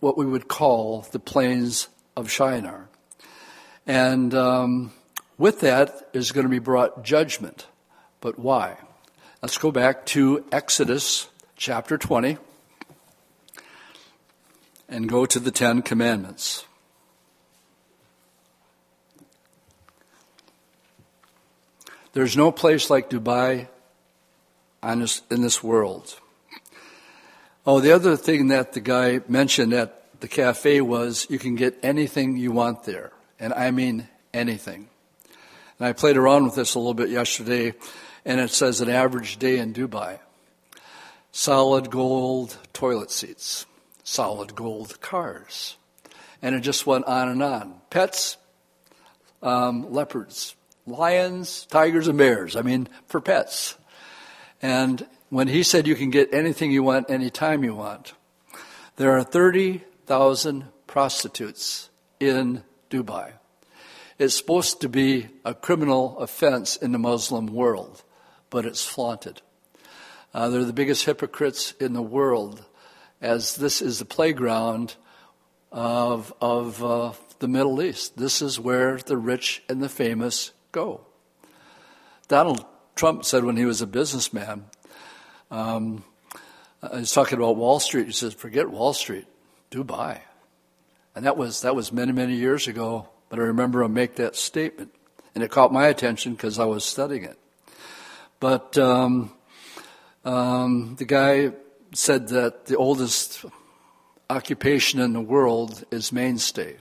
[0.00, 2.88] what we would call the plains of Shinar.
[3.86, 4.92] And um,
[5.38, 7.66] with that is going to be brought judgment.
[8.20, 8.76] But why?
[9.42, 12.38] Let's go back to Exodus chapter 20
[14.92, 16.66] and go to the Ten Commandments.
[22.12, 23.68] There's no place like Dubai
[24.82, 26.20] this, in this world.
[27.66, 31.78] Oh, the other thing that the guy mentioned at the cafe was you can get
[31.82, 33.12] anything you want there.
[33.40, 34.88] And I mean anything.
[35.78, 37.72] And I played around with this a little bit yesterday,
[38.24, 40.18] and it says an average day in Dubai.
[41.30, 43.64] Solid gold toilet seats,
[44.12, 45.76] solid gold cars.
[46.42, 47.80] And it just went on and on.
[47.88, 48.36] Pets,
[49.42, 50.54] um, leopards,
[50.86, 52.54] lions, tigers, and bears.
[52.54, 53.76] I mean, for pets.
[54.60, 58.12] And when he said you can get anything you want anytime you want,
[58.96, 61.88] there are 30,000 prostitutes
[62.20, 63.32] in Dubai.
[64.18, 68.02] It's supposed to be a criminal offense in the Muslim world,
[68.50, 69.40] but it's flaunted.
[70.34, 72.64] Uh, they're the biggest hypocrites in the world,
[73.22, 74.96] as this is the playground
[75.70, 78.18] of, of uh, the Middle East.
[78.18, 81.02] This is where the rich and the famous go.
[82.26, 82.64] Donald
[82.96, 84.64] Trump said when he was a businessman,
[85.50, 86.04] um,
[86.82, 88.06] uh, he's talking about Wall Street.
[88.06, 89.26] He says, "Forget Wall Street,
[89.70, 90.18] Dubai,"
[91.14, 93.08] and that was that was many many years ago.
[93.28, 94.92] But I remember him make that statement,
[95.34, 97.38] and it caught my attention because I was studying it.
[98.40, 99.32] But um,
[100.24, 101.52] um, the guy
[101.94, 103.44] said that the oldest
[104.30, 106.76] occupation in the world is mainstay.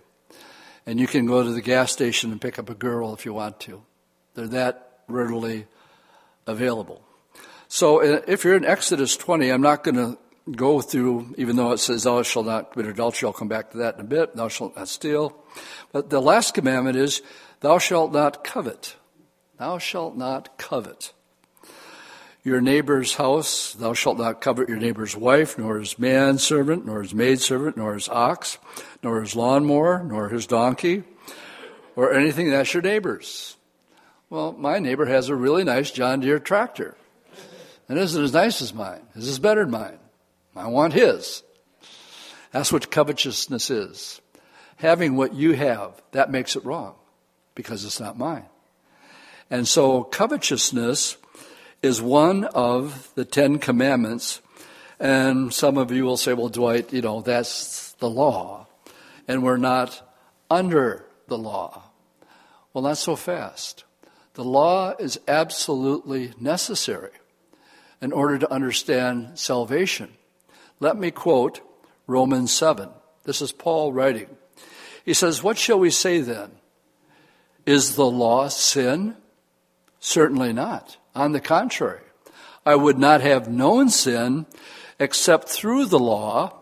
[0.86, 3.34] And you can go to the gas station and pick up a girl if you
[3.34, 3.84] want to.
[4.34, 5.68] They're that readily
[6.48, 7.04] available.
[7.68, 10.18] So uh, if you're in Exodus 20, I'm not going to
[10.52, 13.78] go through, even though it says, Thou shalt not commit adultery, I'll come back to
[13.78, 14.36] that in a bit.
[14.36, 15.38] Thou shalt not steal.
[15.92, 17.22] But the last commandment is,
[17.60, 18.96] Thou shalt not covet.
[19.58, 21.14] Thou shalt not covet
[22.44, 23.74] your neighbor's house.
[23.74, 28.10] Thou shalt not covet your neighbor's wife, nor his manservant, nor his maidservant, nor his
[28.10, 28.58] ox,
[29.04, 31.04] nor his lawnmower, nor his donkey,
[31.96, 33.58] or anything that's your neighbor's.
[34.30, 36.96] Well, my neighbor has a really nice John Deere tractor.
[37.90, 39.02] It isn't as nice as mine.
[39.14, 40.00] His is better than mine.
[40.56, 41.44] I want his.
[42.52, 44.22] That's what covetousness is.
[44.78, 46.96] Having what you have, that makes it wrong
[47.56, 48.46] because it's not mine.
[49.50, 51.18] And so covetousness
[51.82, 54.42] is one of the Ten Commandments.
[55.00, 58.68] And some of you will say, well, Dwight, you know, that's the law.
[59.28, 60.02] And we're not
[60.50, 61.84] under the law.
[62.74, 63.84] Well, not so fast.
[64.36, 67.12] The law is absolutely necessary
[68.02, 70.10] in order to understand salvation.
[70.80, 71.62] Let me quote
[72.08, 72.90] Romans 7.
[73.24, 74.28] This is Paul writing.
[75.04, 76.52] He says, What shall we say then?
[77.66, 79.16] Is the law sin?
[80.00, 80.98] Certainly not.
[81.16, 82.02] On the contrary,
[82.66, 84.46] I would not have known sin
[85.00, 86.54] except through the law,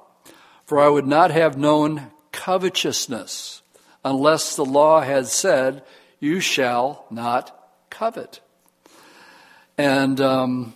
[0.65, 3.61] for I would not have known covetousness
[4.03, 5.83] unless the law had said,
[6.19, 7.55] You shall not
[7.89, 8.39] covet.
[9.77, 10.75] And um,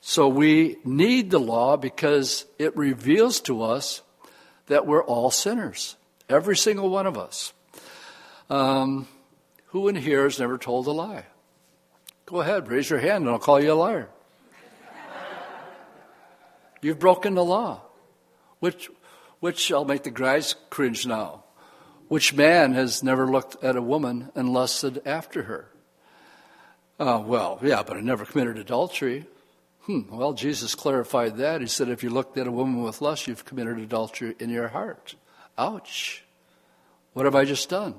[0.00, 4.02] so we need the law because it reveals to us
[4.66, 5.96] that we're all sinners,
[6.28, 7.52] every single one of us.
[8.48, 9.06] Um,
[9.66, 11.26] who in here has never told a lie?
[12.30, 14.08] Go ahead, raise your hand, and I'll call you a liar.
[16.80, 17.82] You've broken the law.
[18.60, 18.88] Which,
[19.40, 21.42] which I'll make the guys cringe now.
[22.06, 25.72] Which man has never looked at a woman and lusted after her?
[27.00, 29.26] Uh, well, yeah, but I never committed adultery.
[29.86, 31.60] Hmm, well, Jesus clarified that.
[31.60, 34.68] He said, if you looked at a woman with lust, you've committed adultery in your
[34.68, 35.16] heart.
[35.58, 36.22] Ouch.
[37.12, 37.96] What have I just done?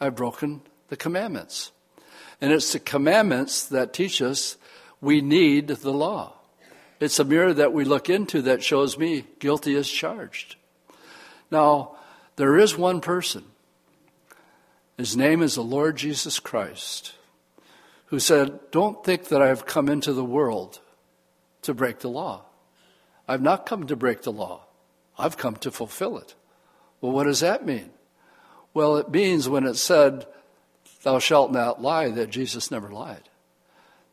[0.00, 1.72] I've broken the commandments.
[2.40, 4.56] And it's the commandments that teach us
[5.00, 6.34] we need the law.
[7.00, 10.56] It's a mirror that we look into that shows me guilty as charged.
[11.50, 11.96] Now,
[12.36, 13.44] there is one person.
[14.96, 17.14] His name is the Lord Jesus Christ,
[18.06, 20.80] who said, Don't think that I have come into the world
[21.62, 22.44] to break the law.
[23.28, 24.66] I've not come to break the law,
[25.18, 26.34] I've come to fulfill it.
[27.00, 27.90] Well, what does that mean?
[28.72, 30.26] Well, it means when it said,
[31.06, 33.28] Thou shalt not lie, that Jesus never lied.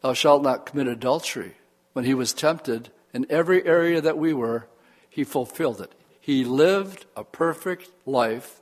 [0.02, 1.56] Thou shalt not commit adultery.
[1.94, 4.68] When he was tempted, in every area that we were,
[5.10, 5.92] he fulfilled it.
[6.22, 8.62] He lived a perfect life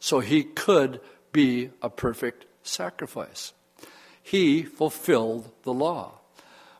[0.00, 1.00] so he could
[1.30, 3.52] be a perfect sacrifice.
[4.20, 6.14] He fulfilled the law.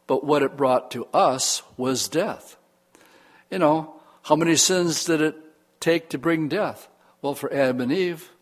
[0.09, 2.57] But what it brought to us was death.
[3.53, 5.37] You know, how many sins did it
[5.79, 6.89] take to bring death?
[7.23, 8.33] Well, for Adam and Eve,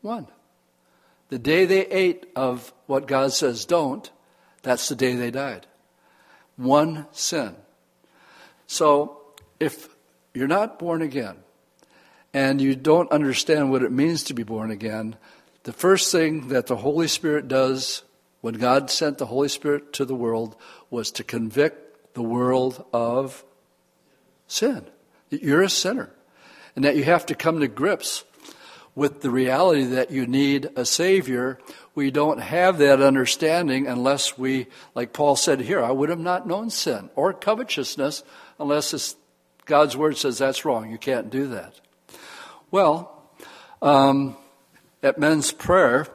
[0.00, 0.28] one.
[1.28, 4.10] The day they ate of what God says don't,
[4.62, 5.66] that's the day they died.
[6.56, 7.54] One sin.
[8.66, 9.20] So,
[9.60, 9.88] if
[10.34, 11.36] you're not born again
[12.32, 15.16] and you don't understand what it means to be born again,
[15.64, 18.02] the first thing that the Holy Spirit does
[18.40, 20.56] when God sent the Holy Spirit to the world
[20.90, 23.44] was to convict the world of
[24.46, 24.86] sin.
[25.30, 26.10] You're a sinner.
[26.76, 28.24] And that you have to come to grips
[28.98, 31.56] with the reality that you need a Savior.
[31.94, 36.48] We don't have that understanding unless we, like Paul said here, I would have not
[36.48, 38.24] known sin or covetousness
[38.58, 39.14] unless
[39.66, 40.90] God's word says that's wrong.
[40.90, 41.80] You can't do that.
[42.72, 43.30] Well,
[43.80, 44.36] um,
[45.00, 46.08] at men's prayer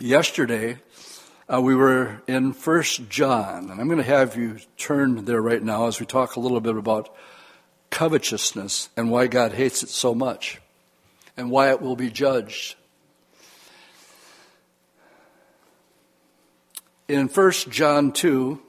[0.00, 0.78] yesterday,
[1.48, 5.62] uh, we were in First John, and I'm going to have you turn there right
[5.62, 7.14] now as we talk a little bit about
[7.90, 10.60] covetousness and why God hates it so much,
[11.38, 12.74] and why it will be judged.
[17.06, 18.60] In First John two,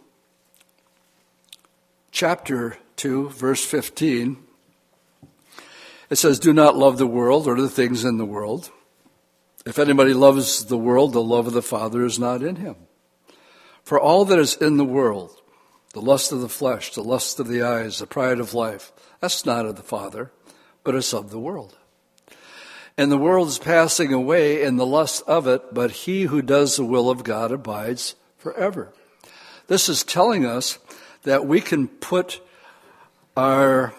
[2.11, 4.37] chapter two, verse fifteen.
[6.09, 8.71] It says, Do not love the world or the things in the world.
[9.65, 12.75] If anybody loves the world, the love of the Father is not in him.
[13.83, 15.39] For all that is in the world,
[15.93, 19.45] the lust of the flesh, the lust of the eyes, the pride of life, that's
[19.45, 20.31] not of the Father,
[20.83, 21.77] but it's of the world.
[22.99, 26.75] And the world is passing away in the lust of it, but he who does
[26.75, 28.91] the will of God abides forever.
[29.67, 30.79] This is telling us
[31.23, 32.41] that we can put
[33.37, 33.93] our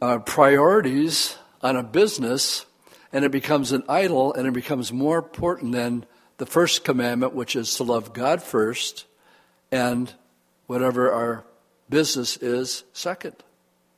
[0.00, 2.64] uh, priorities on a business
[3.12, 6.06] and it becomes an idol and it becomes more important than
[6.38, 9.04] the first commandment, which is to love God first
[9.70, 10.10] and
[10.68, 11.44] whatever our
[11.90, 13.36] business is second.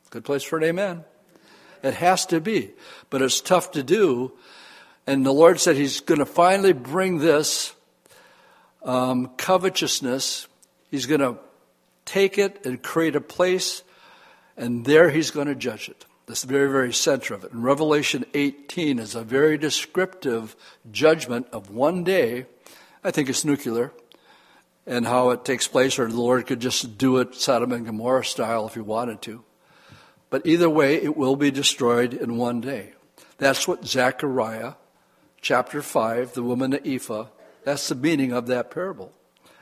[0.09, 1.05] Good place for an amen.
[1.83, 2.71] It has to be,
[3.09, 4.31] but it's tough to do.
[5.05, 7.75] And the Lord said He's going to finally bring this
[8.83, 10.47] um, covetousness.
[10.89, 11.37] He's going to
[12.05, 13.83] take it and create a place
[14.57, 16.05] and there he's going to judge it.
[16.25, 17.51] That's the very, very center of it.
[17.51, 20.55] And Revelation 18 is a very descriptive
[20.91, 22.45] judgment of one day.
[23.03, 23.91] I think it's nuclear
[24.85, 28.25] and how it takes place, or the Lord could just do it Sodom and Gomorrah
[28.25, 29.43] style if he wanted to.
[30.33, 32.93] But either way, it will be destroyed in one day.
[33.37, 34.73] That's what Zechariah
[35.41, 37.27] chapter 5, the woman at Ephah,
[37.63, 39.11] that's the meaning of that parable.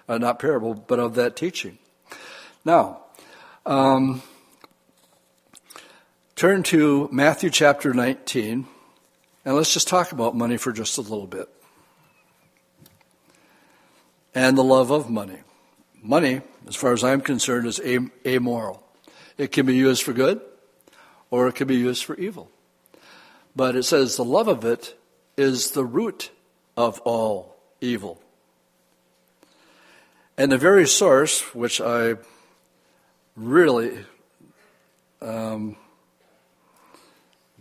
[0.07, 1.77] Uh, not parable, but of that teaching.
[2.63, 3.01] Now,
[3.65, 4.21] um,
[6.37, 8.65] Turn to Matthew chapter 19,
[9.43, 11.49] and let's just talk about money for just a little bit.
[14.33, 15.39] And the love of money.
[16.01, 17.81] Money, as far as I'm concerned, is
[18.25, 18.81] amoral.
[19.37, 20.39] It can be used for good,
[21.31, 22.51] or it can be used for evil.
[23.55, 24.95] But it says the love of it
[25.37, 26.29] is the root
[26.77, 28.21] of all evil.
[30.37, 32.15] And the very source, which I
[33.35, 34.05] really
[35.21, 35.75] um,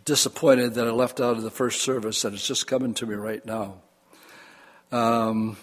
[0.04, 3.14] disappointed that I left out of the first service, and it's just coming to me
[3.14, 3.76] right now.
[4.92, 5.56] Um,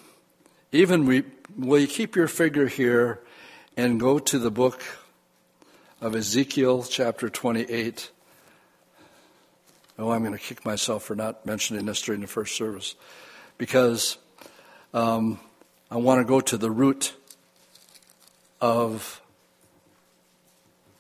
[0.72, 1.24] even we,
[1.58, 3.20] will you keep your figure here
[3.76, 4.84] and go to the book
[6.00, 8.12] of Ezekiel, chapter 28?
[9.98, 12.96] Oh, I'm going to kick myself for not mentioning this during the first service
[13.58, 14.18] because
[14.94, 15.40] um,
[15.90, 17.16] I want to go to the root
[18.62, 19.22] of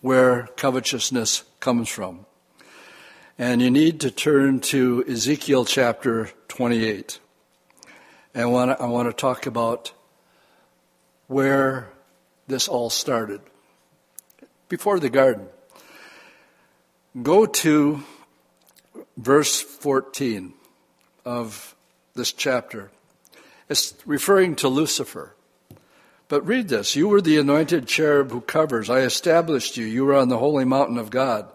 [0.01, 2.25] where covetousness comes from.
[3.37, 7.19] And you need to turn to Ezekiel chapter 28.
[8.33, 9.91] And I want to, I want to talk about
[11.27, 11.89] where
[12.47, 13.41] this all started.
[14.69, 15.47] Before the garden.
[17.21, 18.03] Go to
[19.15, 20.53] verse 14
[21.25, 21.75] of
[22.15, 22.91] this chapter.
[23.69, 25.33] It's referring to Lucifer.
[26.27, 26.95] But read this.
[26.95, 28.89] You were the anointed cherub who covers.
[28.89, 29.85] I established you.
[29.85, 31.49] You were on the holy mountain of God.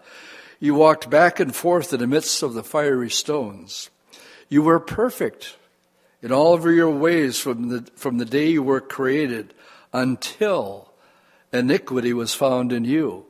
[0.58, 3.90] You walked back and forth in the midst of the fiery stones.
[4.48, 5.56] You were perfect
[6.22, 9.52] in all of your ways from the, from the day you were created
[9.92, 10.91] until
[11.52, 13.26] iniquity was found in you.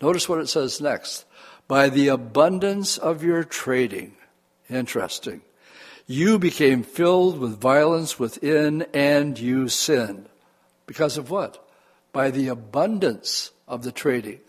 [0.00, 1.24] Notice what it says next.
[1.68, 4.16] By the abundance of your trading.
[4.70, 5.42] Interesting.
[6.06, 10.28] You became filled with violence within and you sinned.
[10.86, 11.66] Because of what?
[12.12, 14.40] By the abundance of the trading.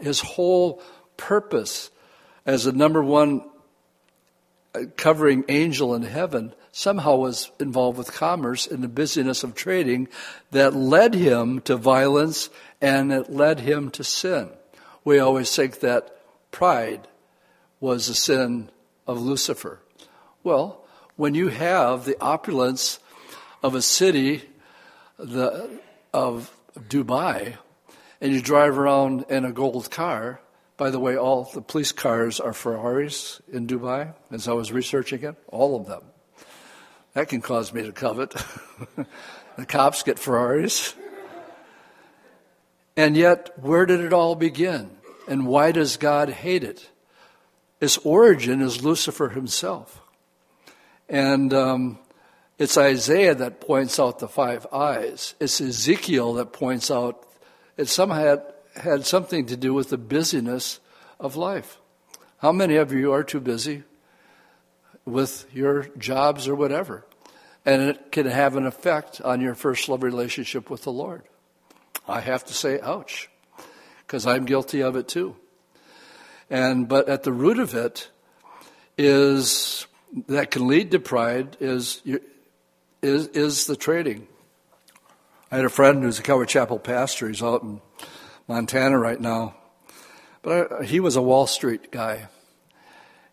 [0.00, 0.82] His whole
[1.16, 1.90] purpose
[2.46, 3.42] as the number one
[4.74, 10.08] uh, covering angel in heaven somehow was involved with commerce and the busyness of trading
[10.50, 12.48] that led him to violence
[12.80, 14.48] and it led him to sin.
[15.04, 16.18] We always think that
[16.50, 17.06] pride
[17.78, 18.70] was a sin
[19.06, 19.80] of Lucifer.
[20.42, 20.84] Well,
[21.16, 22.98] when you have the opulence
[23.62, 24.42] of a city
[25.18, 25.68] the,
[26.14, 27.56] of Dubai
[28.20, 30.40] and you drive around in a gold car,
[30.78, 35.22] by the way, all the police cars are Ferraris in Dubai, as I was researching
[35.22, 36.02] it, all of them.
[37.14, 38.34] That can cause me to covet.
[39.56, 40.94] the cops get Ferraris.
[42.96, 44.90] And yet, where did it all begin?
[45.28, 46.90] And why does God hate it?
[47.80, 50.00] Its origin is Lucifer himself.
[51.08, 51.98] And um,
[52.58, 55.34] it's Isaiah that points out the five eyes.
[55.40, 57.26] It's Ezekiel that points out
[57.76, 58.42] it somehow
[58.74, 60.80] had something to do with the busyness
[61.20, 61.78] of life.
[62.38, 63.84] How many of you are too busy
[65.04, 67.04] with your jobs or whatever?
[67.64, 71.22] And it can have an effect on your first love relationship with the Lord.
[72.08, 73.30] I have to say, ouch,
[74.06, 75.36] because I'm guilty of it too.
[76.50, 78.08] And, but at the root of it
[78.98, 79.86] is,
[80.28, 82.02] that can lead to pride is,
[83.00, 84.26] is, is the trading.
[85.50, 87.28] I had a friend who's a Calvary Chapel pastor.
[87.28, 87.80] He's out in
[88.48, 89.54] Montana right now.
[90.42, 92.28] But I, he was a Wall Street guy.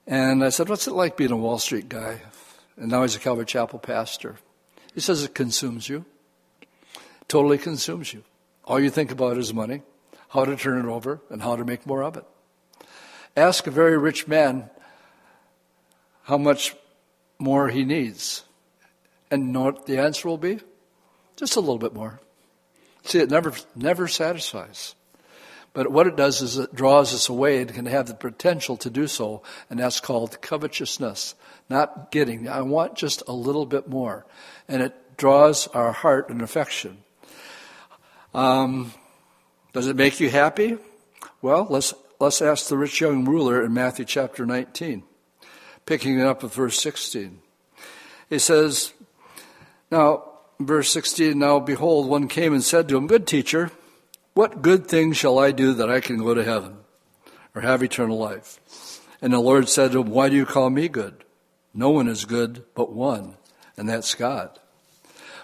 [0.10, 2.22] And I said, What's it like being a Wall Street guy?
[2.76, 4.38] And now he's a Calvary Chapel pastor.
[4.96, 6.04] He says it consumes you,
[7.28, 8.24] totally consumes you.
[8.66, 9.84] All you think about is money,
[10.30, 12.26] how to turn it over, and how to make more of it.
[13.38, 14.72] Ask a very rich man
[16.24, 16.76] how much
[17.38, 18.46] more he needs.
[19.30, 20.60] And know what the answer will be?
[21.36, 22.20] Just a little bit more.
[23.04, 24.96] See, it never, never satisfies.
[25.80, 28.90] But what it does is it draws us away and can have the potential to
[28.90, 31.36] do so, and that's called covetousness.
[31.70, 32.50] Not getting.
[32.50, 34.26] I want just a little bit more.
[34.68, 36.98] And it draws our heart and affection.
[38.34, 38.92] Um,
[39.72, 40.78] does it make you happy?
[41.42, 45.04] Well, let's, let's ask the rich young ruler in Matthew chapter 19,
[45.86, 47.40] picking it up at verse 16.
[48.30, 48.92] He says,
[49.90, 50.26] Now,
[50.60, 53.72] verse 16, now behold, one came and said to him, Good teacher,
[54.40, 56.78] what good thing shall I do that I can go to heaven
[57.54, 58.58] or have eternal life?
[59.22, 61.26] And the Lord said to him, Why do you call me good?
[61.74, 63.36] No one is good but one,
[63.76, 64.58] and that's God.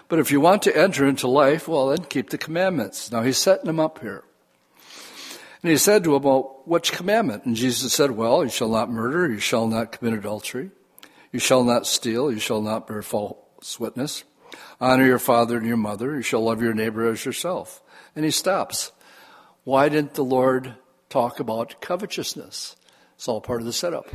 [0.08, 3.12] But if you want to enter into life, well, then keep the commandments.
[3.12, 4.24] Now he's setting them up here.
[5.62, 7.44] And he said to him, Well, which commandment?
[7.44, 10.70] And Jesus said, Well, you shall not murder, you shall not commit adultery,
[11.32, 14.24] you shall not steal, you shall not bear false witness,
[14.80, 17.82] honor your father and your mother, you shall love your neighbor as yourself.
[18.16, 18.90] And he stops.
[19.64, 20.74] Why didn't the Lord
[21.08, 22.74] talk about covetousness?
[23.14, 24.08] It's all part of the setup.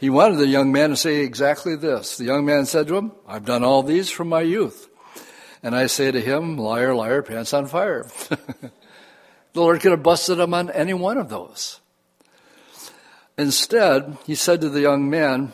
[0.00, 2.16] He wanted the young man to say exactly this.
[2.16, 4.88] The young man said to him, I've done all these from my youth.
[5.62, 8.06] And I say to him, liar, liar, pants on fire.
[8.28, 8.70] the
[9.54, 11.78] Lord could have busted him on any one of those.
[13.38, 15.52] Instead, he said to the young man,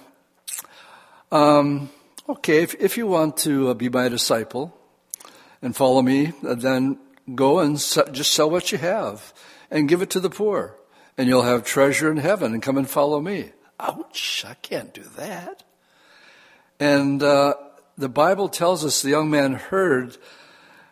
[1.30, 1.90] um,
[2.26, 4.77] okay, if, if, you want to uh, be my disciple
[5.62, 6.98] and follow me, then
[7.34, 9.32] go and just sell what you have
[9.70, 10.78] and give it to the poor
[11.18, 13.50] and you'll have treasure in heaven and come and follow me.
[13.80, 15.64] Ouch, I can't do that.
[16.78, 17.54] And uh,
[17.98, 20.16] the Bible tells us the young man heard,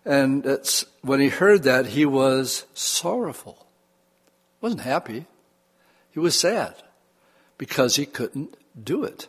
[0.05, 3.67] and it's, when he heard that, he was sorrowful.
[4.61, 5.27] wasn't happy.
[6.11, 6.75] He was sad
[7.57, 9.29] because he couldn't do it.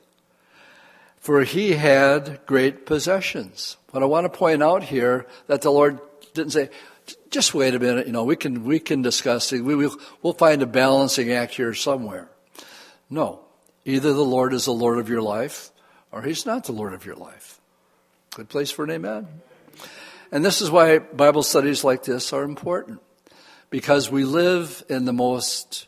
[1.27, 3.75] For he had great possessions.
[3.91, 5.99] But I want to point out here that the Lord
[6.33, 6.69] didn't say,
[7.29, 9.59] just wait a minute, you know, we can, we can discuss it.
[9.59, 12.29] We, will, we'll find a balancing act here somewhere.
[13.09, 13.41] No.
[13.83, 15.69] Either the Lord is the Lord of your life
[16.13, 17.59] or he's not the Lord of your life.
[18.33, 19.27] Good place for an amen.
[20.31, 23.01] And this is why Bible studies like this are important.
[23.69, 25.87] Because we live in the most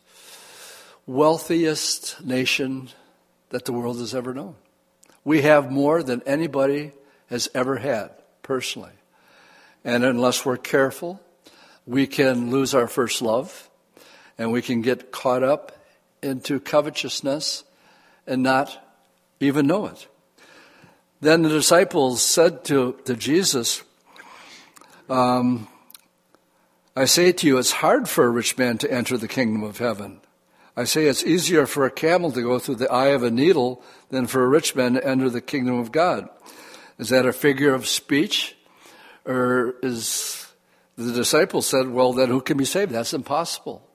[1.08, 2.90] wealthiest nation
[3.52, 4.56] that the world has ever known.
[5.24, 6.92] We have more than anybody
[7.28, 8.12] has ever had,
[8.42, 8.92] personally.
[9.84, 11.22] And unless we're careful,
[11.86, 13.70] we can lose our first love
[14.38, 15.72] and we can get caught up
[16.22, 17.64] into covetousness
[18.28, 18.78] and not
[19.40, 20.08] even know it.
[21.22, 23.84] Then the disciples said to, to Jesus,
[25.10, 25.68] um,
[26.96, 29.78] I say to you, it's hard for a rich man to enter the kingdom of
[29.78, 30.22] heaven.
[30.80, 33.84] I say it's easier for a camel to go through the eye of a needle
[34.12, 36.30] than for a rich man to enter the kingdom of God.
[36.98, 38.56] Is that a figure of speech?
[39.26, 40.48] Or is
[40.96, 42.94] the disciples said, well, then who can be saved?
[42.94, 43.86] That's impossible.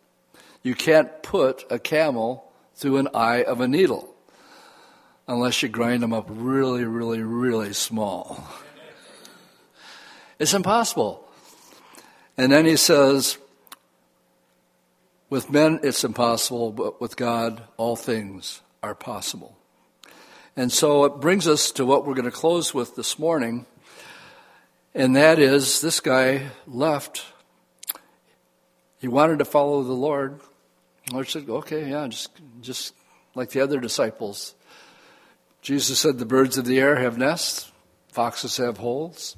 [0.62, 4.14] You can't put a camel through an eye of a needle
[5.26, 8.44] unless you grind them up really, really, really small.
[10.38, 11.26] It's impossible.
[12.36, 13.38] And then he says,
[15.34, 19.58] with men it's impossible, but with God all things are possible.
[20.54, 23.66] And so it brings us to what we're going to close with this morning,
[24.94, 27.24] and that is this guy left.
[29.00, 30.38] He wanted to follow the Lord.
[31.08, 32.30] The Lord said, okay, yeah, just,
[32.60, 32.94] just
[33.34, 34.54] like the other disciples.
[35.62, 37.72] Jesus said, The birds of the air have nests,
[38.12, 39.36] foxes have holes,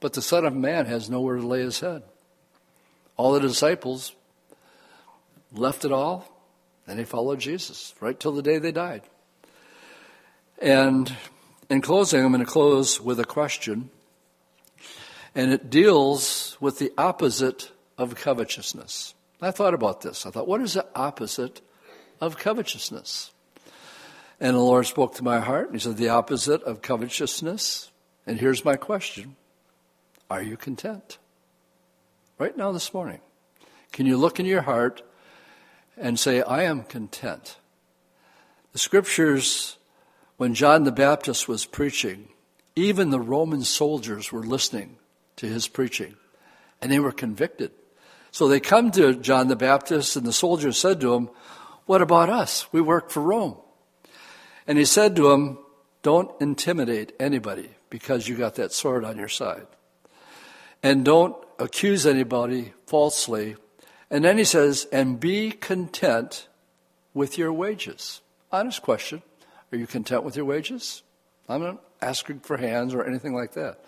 [0.00, 2.02] but the Son of Man has nowhere to lay his head.
[3.16, 4.14] All the disciples
[5.54, 6.28] left it all,
[6.86, 9.02] and they followed Jesus right till the day they died.
[10.60, 11.14] And
[11.70, 13.90] in closing, I'm going to close with a question,
[15.34, 19.14] and it deals with the opposite of covetousness?
[19.40, 20.26] I thought about this.
[20.26, 21.60] I thought, what is the opposite
[22.20, 23.32] of covetousness?
[24.40, 27.90] And the Lord spoke to my heart, and He said, the opposite of covetousness.
[28.26, 29.36] And here's my question
[30.30, 31.18] Are you content?
[32.38, 33.20] Right now, this morning.
[33.92, 35.02] Can you look in your heart
[35.96, 37.56] and say, I am content?
[38.72, 39.76] The scriptures,
[40.36, 42.28] when John the Baptist was preaching,
[42.76, 44.96] even the Roman soldiers were listening
[45.36, 46.16] to his preaching,
[46.82, 47.70] and they were convicted.
[48.30, 51.30] So they come to John the Baptist, and the soldiers said to him,
[51.86, 52.66] What about us?
[52.72, 53.56] We work for Rome.
[54.66, 55.58] And he said to him,
[56.02, 59.68] Don't intimidate anybody because you got that sword on your side.
[60.82, 63.56] And don't accuse anybody falsely.
[64.10, 66.48] And then he says, And be content
[67.12, 68.20] with your wages.
[68.52, 69.22] Honest question.
[69.72, 71.02] Are you content with your wages?
[71.48, 73.80] I'm not asking for hands or anything like that.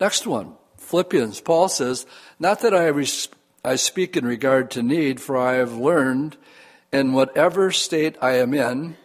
[0.00, 1.40] Next one, Philippians.
[1.40, 2.06] Paul says,
[2.38, 3.28] Not that I res-
[3.64, 6.36] I speak in regard to need, for I have learned
[6.92, 8.96] in whatever state I am in,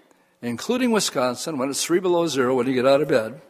[0.41, 3.41] including Wisconsin, when it's three below zero when you get out of bed,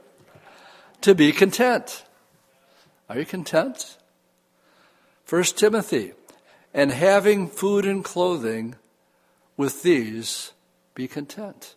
[1.01, 2.03] to be content.
[3.09, 3.97] Are you content?
[5.26, 6.13] First Timothy,
[6.74, 8.76] and having food and clothing,
[9.57, 10.53] with these
[10.95, 11.76] be content.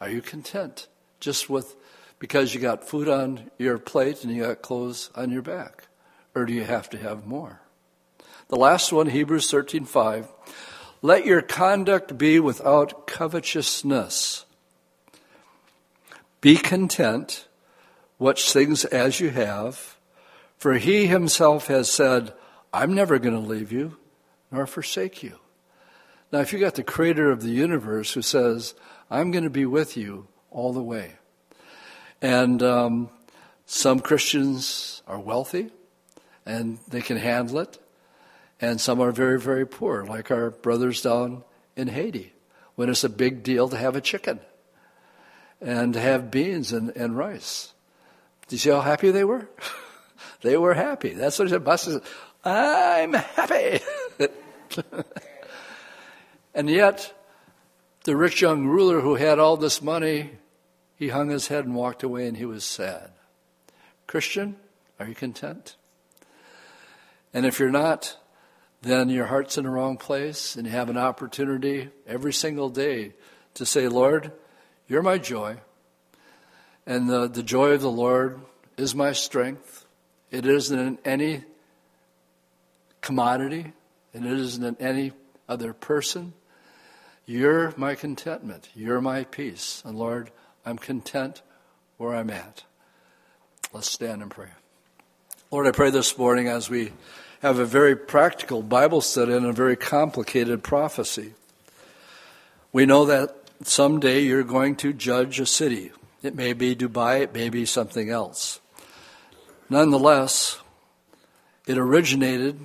[0.00, 0.88] Are you content?
[1.20, 1.76] Just with
[2.18, 5.88] because you got food on your plate and you got clothes on your back?
[6.34, 7.60] Or do you have to have more?
[8.48, 10.28] The last one, Hebrews 13:5.
[11.02, 14.46] Let your conduct be without covetousness.
[16.40, 17.46] Be content,
[18.18, 19.98] watch things as you have,
[20.56, 22.32] for he himself has said,
[22.72, 23.96] I'm never going to leave you
[24.54, 25.38] nor forsake you.
[26.32, 28.74] Now, if you got the creator of the universe who says,
[29.10, 31.12] I'm going to be with you all the way.
[32.22, 33.10] And um,
[33.66, 35.70] some Christians are wealthy
[36.46, 37.78] and they can handle it
[38.60, 41.44] and some are very, very poor, like our brothers down
[41.76, 42.32] in Haiti,
[42.76, 44.40] when it's a big deal to have a chicken
[45.60, 47.72] and have beans and, and rice.
[48.48, 49.48] Do you see how happy they were?
[50.42, 51.10] they were happy.
[51.10, 51.78] That's what he said.
[51.78, 52.02] Said,
[52.44, 53.80] I'm happy.
[56.54, 57.12] and yet,
[58.04, 60.30] the rich young ruler who had all this money,
[60.96, 63.10] he hung his head and walked away and he was sad.
[64.06, 64.56] Christian,
[64.98, 65.76] are you content?
[67.32, 68.16] And if you're not,
[68.82, 73.14] then your heart's in the wrong place and you have an opportunity every single day
[73.54, 74.30] to say, Lord,
[74.86, 75.56] you're my joy.
[76.86, 78.40] And the, the joy of the Lord
[78.76, 79.86] is my strength.
[80.30, 81.44] It isn't in any
[83.00, 83.72] commodity,
[84.14, 85.12] and it isn't in any
[85.48, 86.32] other person.
[87.26, 88.68] You're my contentment.
[88.74, 89.82] You're my peace.
[89.84, 90.30] And Lord,
[90.64, 91.42] I'm content
[91.98, 92.62] where I'm at.
[93.72, 94.48] Let's stand and pray.
[95.50, 96.92] Lord, I pray this morning as we
[97.42, 101.34] have a very practical Bible study and a very complicated prophecy.
[102.72, 105.92] We know that someday you're going to judge a city.
[106.22, 108.60] It may be Dubai, it may be something else.
[109.68, 110.60] Nonetheless,
[111.66, 112.60] it originated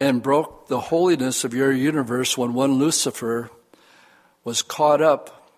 [0.00, 3.50] and broke the holiness of your universe when one Lucifer
[4.44, 5.50] was caught up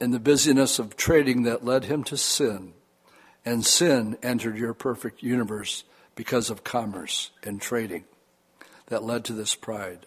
[0.00, 2.72] in the busyness of trading that led him to sin.
[3.44, 5.84] And sin entered your perfect universe
[6.16, 8.04] because of commerce and trading
[8.86, 10.06] that led to this pride.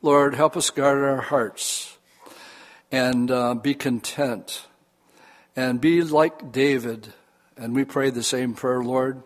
[0.00, 1.98] Lord, help us guard our hearts
[2.90, 4.66] and uh, be content
[5.54, 7.08] and be like David.
[7.56, 9.22] And we pray the same prayer, Lord.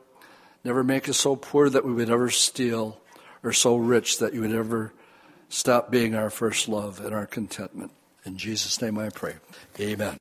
[0.65, 3.02] Never make us so poor that we would ever steal
[3.43, 4.93] or so rich that you would ever
[5.49, 7.93] stop being our first love and our contentment.
[8.25, 9.35] In Jesus' name I pray.
[9.81, 10.17] Amen.